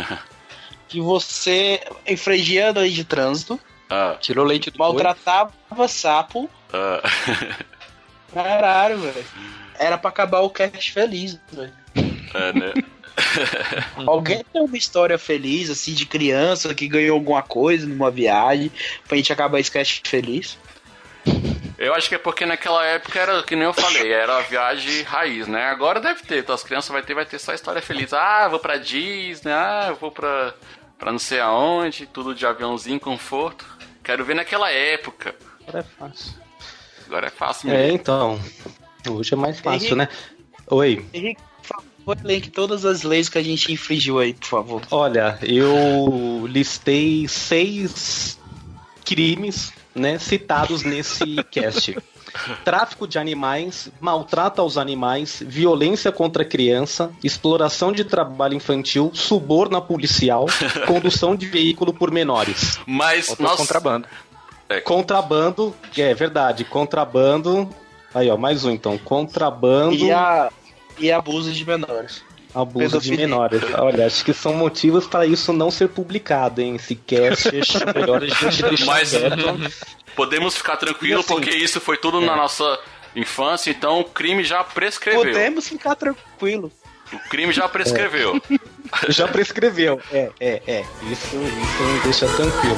[0.88, 3.60] que você infringia a lei de trânsito,
[3.90, 4.86] Ah, Tirou leite do boi.
[4.88, 5.52] maltratava
[5.88, 6.48] sapo.
[6.72, 7.02] ah.
[8.32, 9.24] Caralho, velho.
[9.78, 11.72] Era pra acabar o cast feliz, velho.
[12.34, 12.72] é, né?
[14.06, 18.70] Alguém tem uma história feliz, assim, de criança que ganhou alguma coisa numa viagem,
[19.06, 20.58] pra gente acabar esse cast feliz?
[21.78, 25.02] Eu acho que é porque naquela época era, que nem eu falei, era a viagem
[25.02, 25.64] raiz, né?
[25.64, 28.12] Agora deve ter, então as crianças vai ter, vai ter só história feliz.
[28.14, 30.54] Ah, eu vou pra Disney, ah, eu vou pra,
[30.98, 33.66] pra não sei aonde, tudo de aviãozinho, conforto.
[34.02, 35.34] Quero ver naquela época.
[35.66, 36.34] Agora é fácil.
[37.06, 37.94] Agora é fácil É, mesmo.
[37.96, 38.40] então.
[39.10, 39.94] Hoje é mais fácil, Henrique.
[39.96, 40.08] né?
[40.68, 41.04] Oi.
[41.12, 41.42] Henrique,
[42.06, 44.82] favor, elenque todas as leis que a gente infringiu aí, por favor.
[44.90, 48.38] Olha, eu listei seis
[49.04, 51.98] crimes, né, citados nesse cast.
[52.64, 59.80] Tráfico de animais, maltrato aos animais, violência contra a criança, exploração de trabalho infantil, suborno
[59.80, 60.44] policial,
[60.86, 62.78] condução de veículo por menores.
[62.86, 64.06] Mas nós, contrabando.
[64.84, 67.70] Contrabando, é verdade, contrabando.
[68.14, 68.98] Aí, ó, mais um então.
[68.98, 70.50] Contrabando, E, a,
[70.98, 72.22] e abuso de menores.
[72.54, 73.18] abuso de pedofilia.
[73.26, 73.62] menores.
[73.74, 76.76] Olha, acho que são motivos para isso não ser publicado, hein?
[76.76, 77.50] Esse cast,
[77.94, 79.70] melhor a gente deixar Mas- quieto.
[80.14, 82.78] podemos ficar tranquilos E assim- porque isso foi tudo na nossa
[83.14, 85.22] infância, então o crime já prescreveu.
[85.24, 86.70] Podemos ficar tranquilo.
[87.12, 88.40] O crime já prescreveu.
[89.08, 90.00] Já prescreveu.
[90.12, 90.84] É, é, é.
[91.10, 92.76] Isso, isso me deixa tranquilo.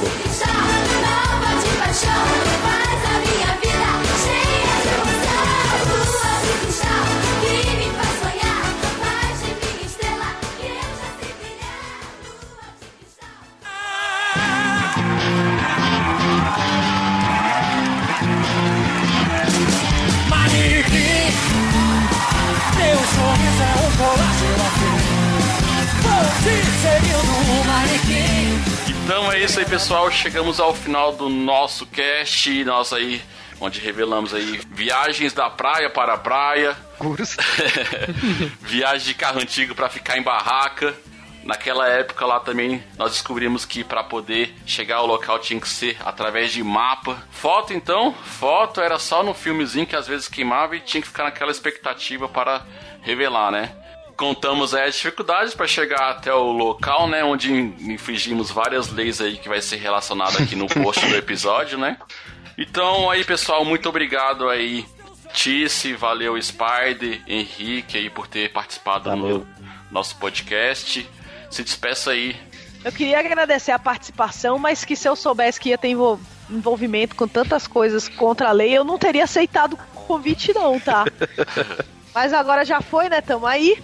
[23.18, 24.66] Sorriso é um colágeno.
[26.02, 28.38] Vou te seguindo, manequim.
[29.04, 30.10] Então é isso aí, pessoal.
[30.10, 33.20] Chegamos ao final do nosso cast, nós aí,
[33.60, 36.76] onde revelamos aí viagens da praia para a praia,
[38.60, 40.94] viagem de carro antigo para ficar em barraca,
[41.48, 45.96] Naquela época lá também nós descobrimos que para poder chegar ao local tinha que ser
[46.04, 47.22] através de mapa.
[47.30, 51.24] Foto então, foto era só no filmezinho que às vezes queimava e tinha que ficar
[51.24, 52.66] naquela expectativa para
[53.09, 53.70] revelar, né?
[54.16, 57.24] Contamos aí as dificuldades para chegar até o local, né?
[57.24, 61.96] Onde infringimos várias leis aí que vai ser relacionada aqui no post do episódio, né?
[62.59, 64.84] Então aí, pessoal, muito obrigado aí,
[65.32, 69.46] Tice, valeu Spider, Henrique aí por ter participado no
[69.90, 71.09] nosso podcast.
[71.50, 72.36] Se despeça aí.
[72.84, 77.14] Eu queria agradecer a participação, mas que se eu soubesse que ia ter envol- envolvimento
[77.16, 81.04] com tantas coisas contra a lei, eu não teria aceitado o convite, não, tá?
[82.18, 83.20] mas agora já foi, né?
[83.20, 83.80] Tamo aí.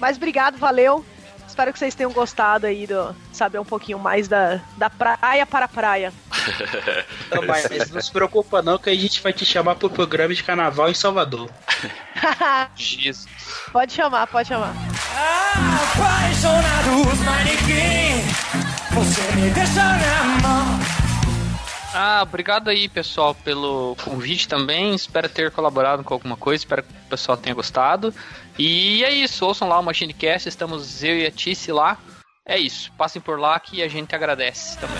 [0.00, 1.04] Mas obrigado, valeu.
[1.46, 5.66] Espero que vocês tenham gostado aí do saber um pouquinho mais da, da praia para
[5.66, 6.12] a praia.
[7.30, 10.42] Não, mas não se preocupa não que a gente vai te chamar pro programa de
[10.42, 11.48] carnaval em Salvador.
[12.74, 13.28] Jesus.
[13.70, 14.74] pode chamar, pode chamar.
[15.94, 18.22] Apaixonados, manequim
[18.92, 21.01] Você me deixa na mão
[21.94, 24.94] Ah, obrigado aí, pessoal, pelo convite também.
[24.94, 26.62] Espero ter colaborado com alguma coisa.
[26.62, 28.14] Espero que o pessoal tenha gostado.
[28.58, 29.44] E é isso.
[29.44, 30.48] Ouçam lá o MachineCast.
[30.48, 31.98] Estamos eu e a Tice lá.
[32.46, 32.90] É isso.
[32.96, 34.96] Passem por lá que a gente agradece também.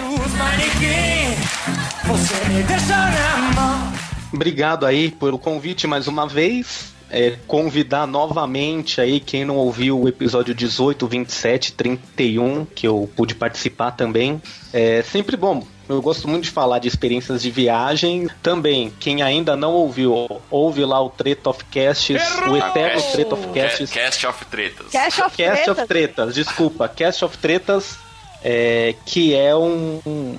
[4.33, 6.93] Obrigado aí pelo convite mais uma vez.
[7.11, 13.35] É, convidar novamente aí quem não ouviu o episódio 18, 27, 31, que eu pude
[13.35, 14.41] participar também.
[14.73, 15.67] É sempre bom.
[15.95, 18.29] Eu gosto muito de falar de experiências de viagem.
[18.43, 22.17] Também, quem ainda não ouviu, ouve lá o Treta of Casts,
[22.49, 23.91] o eterno Cast- Treta of Casts.
[23.91, 24.87] Ca- Cast of Tretas.
[24.91, 25.69] Cash of Cast Tretas.
[25.79, 27.97] of Tretas, desculpa, Cast of Tretas,
[28.43, 30.37] é, que é um, um-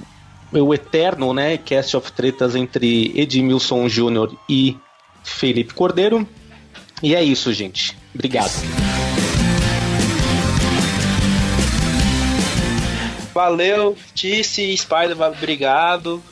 [0.54, 4.78] o eterno, né, Cast of Tretas entre Edmilson Júnior e
[5.24, 6.28] Felipe Cordeiro.
[7.02, 7.98] E é isso, gente.
[8.14, 8.52] Obrigado.
[13.34, 16.24] Valeu, Tice e Spider, obrigado.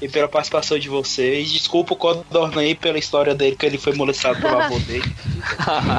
[0.00, 1.52] E pela participação de vocês.
[1.52, 5.04] Desculpa o Codorna aí pela história dele, que ele foi molestado pelo avô dele.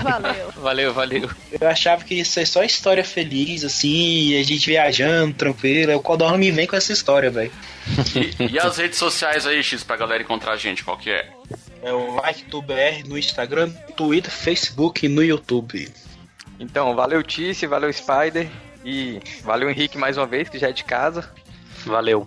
[0.04, 0.52] Valeu.
[0.62, 1.30] Valeu, valeu.
[1.60, 5.96] Eu achava que ia ser só história feliz, assim, a gente viajando, tranquilo.
[5.96, 7.52] O Codorna me vem com essa história, velho.
[8.16, 11.30] E, e as redes sociais aí, X, pra galera encontrar a gente, qual que é?
[11.84, 15.92] É o LikeTubeR no Instagram, Twitter, Facebook e no YouTube.
[16.60, 18.48] Então, valeu Tice, valeu Spider
[18.84, 21.30] e valeu Henrique mais uma vez, que já é de casa.
[21.86, 22.26] Valeu.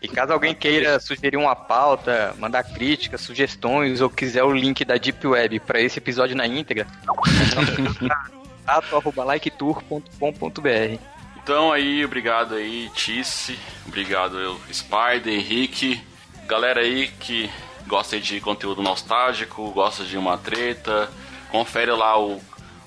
[0.00, 4.96] E caso alguém queira sugerir uma pauta, mandar críticas, sugestões ou quiser o link da
[4.96, 6.86] Deep Web para esse episódio na íntegra,
[8.66, 10.98] ato@liketour.com.br.
[11.42, 13.58] Então aí, obrigado aí, Tice.
[13.86, 16.00] Obrigado eu, Spider, Henrique.
[16.46, 17.50] Galera aí que
[17.86, 21.10] gosta de conteúdo nostálgico, gosta de uma treta,
[21.50, 22.40] confere lá o,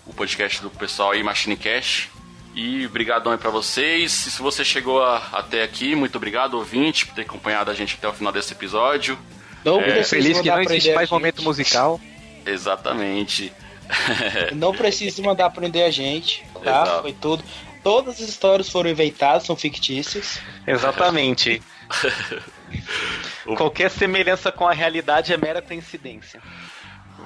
[0.06, 2.10] o podcast do pessoal aí, Machine Cash.
[2.56, 4.26] E brigadão aí pra vocês.
[4.28, 7.95] E se você chegou a- até aqui, muito obrigado, ouvinte, por ter acompanhado a gente
[7.97, 9.18] até o final desse episódio.
[9.64, 12.00] Não É, Feliz que não existe mais momento musical.
[12.45, 13.52] Exatamente.
[14.56, 16.82] Não precisa mandar prender a gente, tá?
[16.84, 17.02] Exato.
[17.02, 17.43] Foi tudo.
[17.84, 20.39] Todas as histórias foram inventadas, são fictícias.
[20.68, 21.60] Exatamente.
[23.58, 26.39] Qualquer semelhança com a realidade é mera coincidência.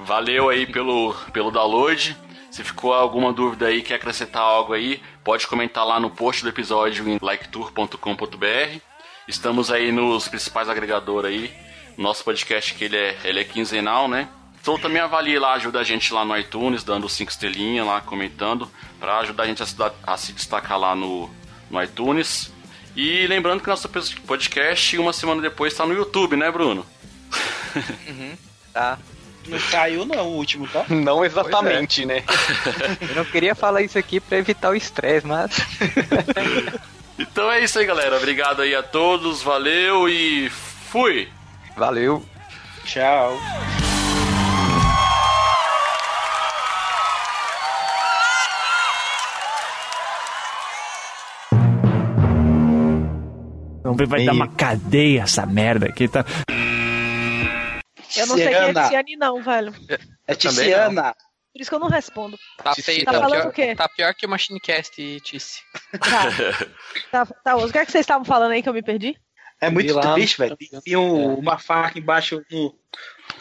[0.04, 2.16] Valeu aí pelo, pelo download.
[2.54, 6.48] Se ficou alguma dúvida aí, quer acrescentar algo aí, pode comentar lá no post do
[6.48, 8.78] episódio em liketour.com.br.
[9.26, 11.52] Estamos aí nos principais agregadores aí.
[11.98, 14.28] Nosso podcast que ele é, ele é quinzenal, né?
[14.60, 18.70] Então também avalie lá, ajuda a gente lá no iTunes, dando cinco estrelinhas lá, comentando,
[19.00, 19.74] para ajudar a gente a se,
[20.06, 21.28] a se destacar lá no,
[21.68, 22.52] no iTunes.
[22.94, 26.86] E lembrando que nosso podcast, uma semana depois, está no YouTube, né, Bruno?
[28.72, 28.98] Tá.
[29.46, 30.84] Não caiu não o último, tá?
[30.88, 32.22] Não exatamente, né?
[33.08, 35.50] Eu não queria falar isso aqui para evitar o estresse, mas
[37.18, 38.16] Então é isso aí, galera.
[38.16, 41.28] Obrigado aí a todos, valeu e fui!
[41.76, 42.24] valeu.
[42.84, 43.38] Tchau.
[53.82, 56.24] Vamos ver, vai dar uma cadeia essa merda aqui, tá?
[58.16, 58.72] Eu não sei quem é.
[58.72, 59.74] Tiziane, não, velho.
[60.26, 61.14] É Tiziana.
[61.52, 62.36] Por isso que eu não respondo.
[62.62, 63.74] Tá feio, Tá tá, falando pior, o quê?
[63.76, 65.60] tá pior que o MachineCast, Tice.
[67.12, 69.16] Tá, tá, tá, o que é que vocês estavam falando aí que eu me perdi?
[69.60, 70.14] É muito lá.
[70.14, 70.56] triste, velho.
[70.84, 72.74] Tem um- uma faca embaixo no,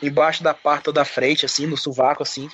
[0.02, 2.50] embaixo da parte da frente, assim, no sovaco, assim.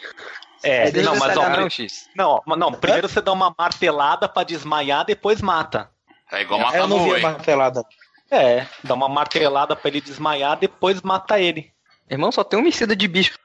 [0.63, 1.67] É, É não, mas ó, não,
[2.15, 5.89] não, ó, mas não, primeiro você dá uma martelada pra desmaiar, depois mata.
[6.31, 7.83] É igual eu matar não vi a martelada.
[8.31, 11.73] É, dá uma martelada pra ele desmaiar, depois mata ele.
[12.09, 13.37] Irmão, só tem um homicida de bicho.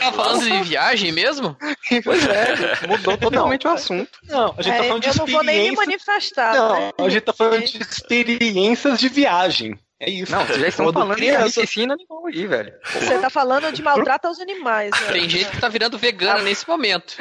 [0.00, 1.56] Tá falando de viagem mesmo?
[2.02, 4.18] Pois é, mudou totalmente o assunto.
[4.24, 5.86] Não, a gente tá É, falando de eu não vou nem me experiências.
[5.86, 6.54] manifestar.
[6.54, 6.92] Não, né?
[6.98, 9.78] a gente tá falando de experiências de viagem.
[10.00, 10.32] É isso.
[10.32, 11.60] Não, vocês já estão falando de criança-
[11.92, 12.72] animal aí, velho.
[12.94, 14.90] Você tá falando de maltrato aos animais.
[14.90, 15.12] né?
[15.12, 17.14] Tem gente que tá virando vegana nesse momento.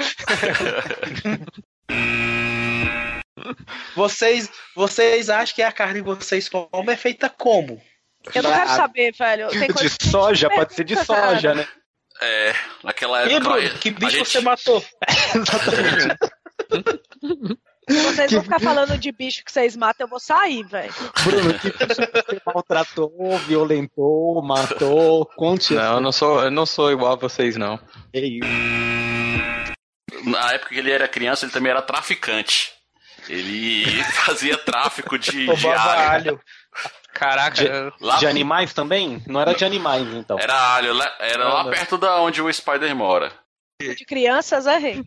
[3.96, 7.82] Vocês, vocês acham que a carne que vocês comem é feita como?
[8.34, 9.48] Eu não quero saber, velho.
[9.50, 11.68] Tem coisa De soja, pode ser de soja, né?
[12.22, 12.54] É,
[12.84, 13.50] naquela E época.
[13.52, 14.82] Bruno, que bicho gente- você matou?
[17.90, 20.94] Se vocês vão ficar falando de bicho que vocês matam, eu vou sair, velho.
[21.24, 25.26] Bruno, que bicho você maltratou, violentou, matou?
[25.36, 27.78] Conte Não, eu não sou, eu não sou igual a vocês, não.
[28.14, 28.48] Isso.
[30.24, 32.72] Na época que ele era criança, ele também era traficante.
[33.28, 33.86] Ele
[34.24, 36.10] fazia tráfico de, de alho.
[36.10, 36.42] alho.
[37.14, 39.22] Caraca, De, Lá- de animais também?
[39.28, 40.38] Não era de animais, então.
[40.40, 43.32] Era alho, lá- era lá perto da onde o Spider mora.
[43.82, 45.04] De crianças, é rei.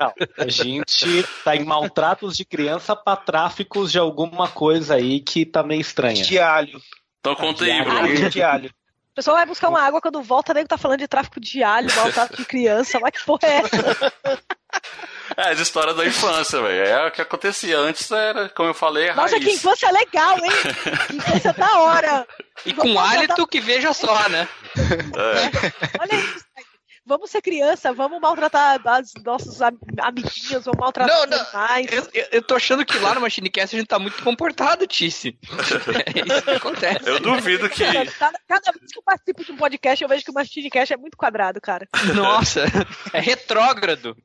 [0.00, 5.46] Não, a gente tá em maltratos de criança pra tráficos de alguma coisa aí que
[5.46, 6.22] tá meio estranha.
[6.24, 6.80] De alho.
[7.20, 7.82] Então conta aí.
[7.84, 8.30] Bruno.
[8.30, 8.70] De alho.
[8.70, 11.94] O pessoal vai buscar uma água quando volta, nego tá falando de tráfico de alho,
[11.94, 12.98] maltrato de criança.
[13.00, 14.12] Mas que porra é essa?
[15.36, 16.84] É, as histórias da infância, velho.
[16.86, 17.78] É o que acontecia.
[17.78, 20.50] Antes era, como eu falei, a Nossa, que infância legal, hein?
[21.08, 22.26] Que infância da hora.
[22.66, 24.48] E com hálito que veja só, né?
[24.76, 25.98] É.
[26.00, 26.44] Olha isso.
[27.06, 31.38] Vamos ser criança, vamos maltratar as nossos am- amiguinhos, vamos maltratar Não, os não.
[31.60, 31.92] animais.
[31.92, 35.38] Eu, eu- eu tô achando que lá no Machinecast a gente tá muito comportado, Tice.
[35.52, 37.06] É isso que acontece.
[37.06, 37.84] Eu duvido que.
[38.18, 40.92] Cada, cada vez que eu participo de um podcast, eu vejo que o Machine Cash
[40.92, 41.86] é muito quadrado, cara.
[42.14, 42.64] Nossa,
[43.12, 44.16] é retrógrado.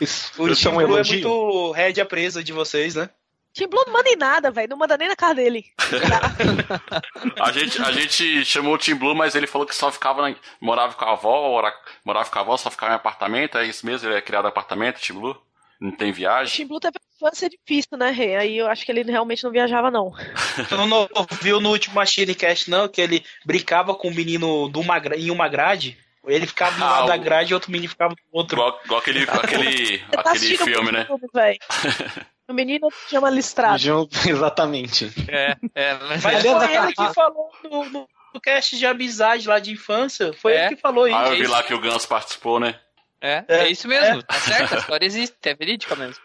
[0.00, 3.08] Isso, O isso é um Tim Blue é muito rédea presa de vocês, né?
[3.52, 4.68] Tim Blue não manda em nada, velho.
[4.68, 5.64] Não manda nem na cara dele.
[7.40, 10.34] A gente, a gente chamou o Tim Blue, mas ele falou que só ficava na,
[10.60, 11.72] morava com a avó, ora-
[12.04, 14.08] morava com a avó, só ficava em apartamento, é isso mesmo?
[14.08, 15.36] Ele é criado em apartamento, Tim Blue?
[15.80, 16.56] Não tem O viagem?
[16.56, 18.36] Tim Blue teve uma infância difícil, né, Rê?
[18.36, 20.12] Aí eu acho que ele realmente não viajava, não.
[20.68, 21.08] Tu não
[21.40, 25.30] viu no último Machine Cast, não, que ele brincava com o menino de uma, em
[25.30, 25.96] uma grade?
[26.26, 28.56] Ele ficava do Ah, lado da grade e outro menino ficava do outro.
[28.56, 31.06] Igual, igual aquele, aquele, tá aquele filme, né?
[32.46, 33.78] O menino chama listrado.
[34.28, 35.10] Exatamente.
[35.28, 39.48] É, é, mas, Mas Aliás, foi ele que falou no, no, no cast de amizade
[39.48, 40.30] lá de infância.
[40.34, 40.66] Foi É?
[40.66, 41.16] ele que falou isso.
[41.16, 42.78] Ah, eu vi lá que o Gans participou, né?
[43.18, 46.22] é, É, é isso mesmo, tá certo, a história existe, é verídica mesmo.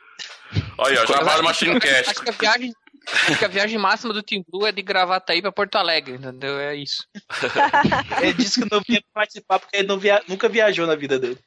[0.78, 2.22] Olha, já vai no Machine Acho Cast.
[2.22, 2.74] que a viagem.
[3.14, 6.60] Acho que a viagem máxima do Team Blue é de Gravataí pra Porto Alegre, entendeu?
[6.60, 7.04] É isso.
[8.22, 11.38] Ele disse que não vinha participar porque ele não via- nunca viajou na vida dele.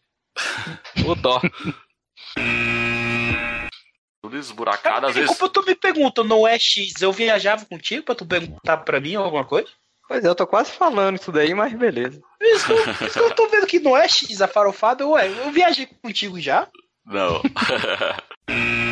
[1.06, 1.40] O dó.
[4.22, 5.36] Tudo esburacado, às vezes.
[5.36, 9.14] como tu me pergunta, não é X, eu viajava contigo pra tu perguntar pra mim
[9.16, 9.68] alguma coisa?
[10.08, 12.20] Pois é, eu tô quase falando isso daí, mas beleza.
[12.40, 12.72] Isso
[13.04, 16.40] isso que eu tô vendo que não é X a farofada, ué, eu viajei contigo
[16.40, 16.68] já.
[17.04, 17.40] Não.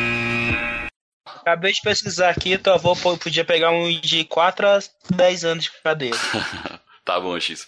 [1.51, 4.79] Acabei de pesquisar aqui, tua avó po- podia pegar um de 4 a
[5.15, 6.13] 10 anos de cadeia.
[7.05, 7.67] tá bom, X.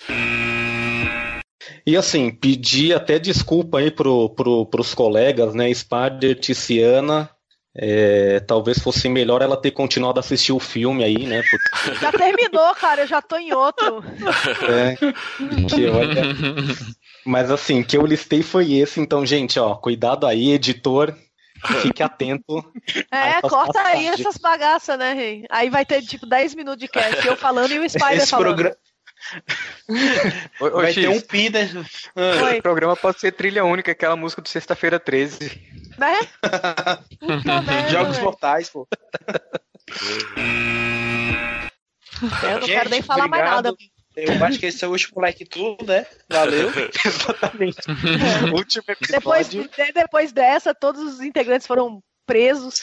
[1.86, 5.72] E assim, pedir até desculpa aí pro, pro, pros colegas, né?
[5.74, 7.28] Spider, Tiziana.
[7.74, 11.42] É, talvez fosse melhor ela ter continuado a assistir o filme aí, né?
[11.42, 13.00] Porque, Já terminou, cara.
[13.02, 14.04] Eu já tô em outro.
[14.68, 14.94] é,
[15.68, 16.22] que olha-
[17.24, 21.16] Mas assim, que eu listei foi esse, então, gente, ó, cuidado aí, editor.
[21.82, 22.72] Fique atento.
[23.10, 24.20] É, corta aí tarde.
[24.20, 25.44] essas bagaças, né, Rei?
[25.50, 27.26] Aí vai ter, tipo, 10 minutos de cast.
[27.26, 28.46] Eu falando e o Spider Esse falando.
[28.56, 28.76] programa
[30.60, 31.68] ô, vai X, ter um pi, né?
[32.16, 32.58] Oi.
[32.58, 35.62] o programa pode ser trilha única, aquela música do Sexta-feira 13.
[35.98, 36.18] Né?
[37.22, 38.24] Merda, Jogos velho.
[38.24, 38.86] mortais, pô.
[42.42, 43.64] Eu não Gente, quero nem falar mais obrigado.
[43.64, 43.76] nada.
[44.14, 46.06] Eu acho que esse é o último like tudo, né?
[46.28, 46.70] Valeu.
[47.04, 47.78] Exatamente.
[48.54, 49.12] Último episódio.
[49.20, 52.82] Depois, de- depois dessa, todos os integrantes foram presos.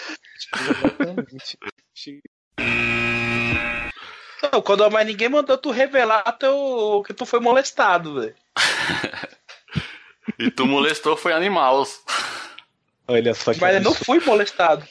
[4.51, 8.35] Não, quando mais ninguém mandou tu revelar teu, que tu foi molestado, velho.
[10.39, 12.01] E tu molestou foi animais.
[13.07, 14.85] Olha só que Mas eu não fui molestado.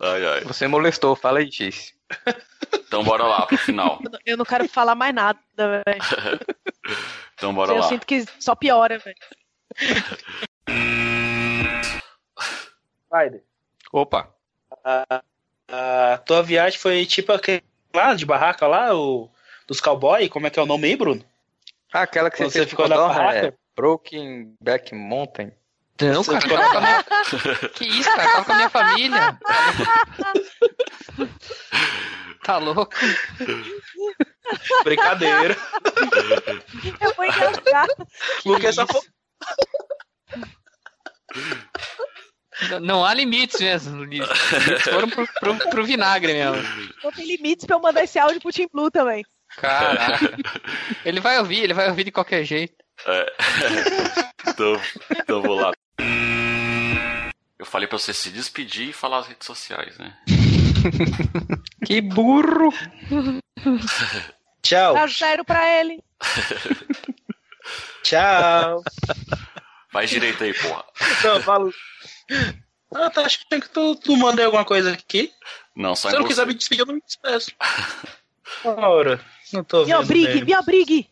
[0.00, 0.40] Ai, ai.
[0.42, 1.92] Você molestou, fala aí, X.
[2.74, 3.98] Então bora lá pro final.
[4.24, 5.84] Eu não- Eu quero falar mais nada, velho.
[7.34, 7.82] Então bora Eu lá.
[7.88, 9.16] sinto que só piora, velho.
[13.10, 13.40] Vai,
[13.92, 14.28] Opa.
[14.84, 15.22] a,
[16.14, 17.62] a tua viagem foi tipo aquele
[17.94, 19.28] lá de barraca lá, o
[19.66, 21.22] dos cowboy, como é que é o nome aí, Bruno?
[21.92, 23.46] Ah, aquela que você, Quando fez você ficou na barraca?
[23.48, 25.52] é Broken Back Mountain.
[26.00, 27.04] Não, Você cara, tava minha...
[27.74, 28.30] Que isso, cara?
[28.32, 29.38] Tava com a minha família.
[32.46, 32.94] Tá louco?
[34.84, 35.56] Brincadeira.
[37.00, 38.86] Eu vou engasgar.
[38.86, 39.02] For...
[42.70, 44.04] Não, não há limites mesmo.
[44.04, 46.62] Limites foram pro, pro, pro vinagre mesmo.
[47.02, 49.24] Não tem limites pra eu mandar esse áudio pro Team Blue também.
[49.56, 50.36] Caraca.
[51.04, 52.76] Ele vai ouvir, ele vai ouvir de qualquer jeito.
[53.06, 53.26] É.
[54.46, 54.80] então,
[55.10, 55.72] então vou lá.
[57.58, 60.16] Eu falei pra você se despedir e falar as redes sociais, né?
[61.84, 62.72] Que burro!
[64.62, 64.94] Tchau.
[64.94, 66.02] Dá zero pra ele.
[68.02, 68.82] Tchau.
[69.92, 70.84] Faz direito aí, porra.
[71.24, 71.72] Não, falo.
[72.94, 75.32] Ah, tá achando que tu, tu mandei alguma coisa aqui?
[75.74, 76.32] Não, só Se eu não você.
[76.34, 77.50] quiser me despedir, eu não me despeço.
[78.64, 79.20] Ora,
[79.52, 80.00] não tô Me vendo.
[80.00, 80.46] obrigue, mesmo.
[80.46, 81.10] me obrigue.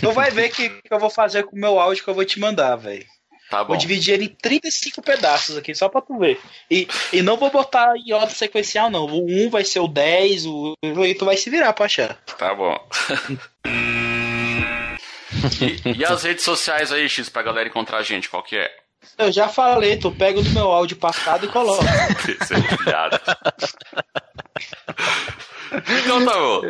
[0.00, 2.14] Tu vai ver o que, que eu vou fazer com o meu áudio que eu
[2.14, 3.06] vou te mandar, velho.
[3.50, 3.68] Tá bom.
[3.68, 6.38] Vou dividir ele em 35 pedaços aqui, só pra tu ver.
[6.70, 9.06] E, e não vou botar em ordem sequencial, não.
[9.06, 10.74] O 1 vai ser o 10, o...
[10.82, 12.14] e tu vai se virar pra achar.
[12.36, 12.78] Tá bom.
[15.62, 18.70] e, e as redes sociais aí, X, pra galera encontrar a gente, qual que é?
[19.16, 21.84] Eu já falei, tu pega o do meu áudio passado e coloca.
[22.44, 23.18] Seu viado.
[25.72, 26.60] então tá bom.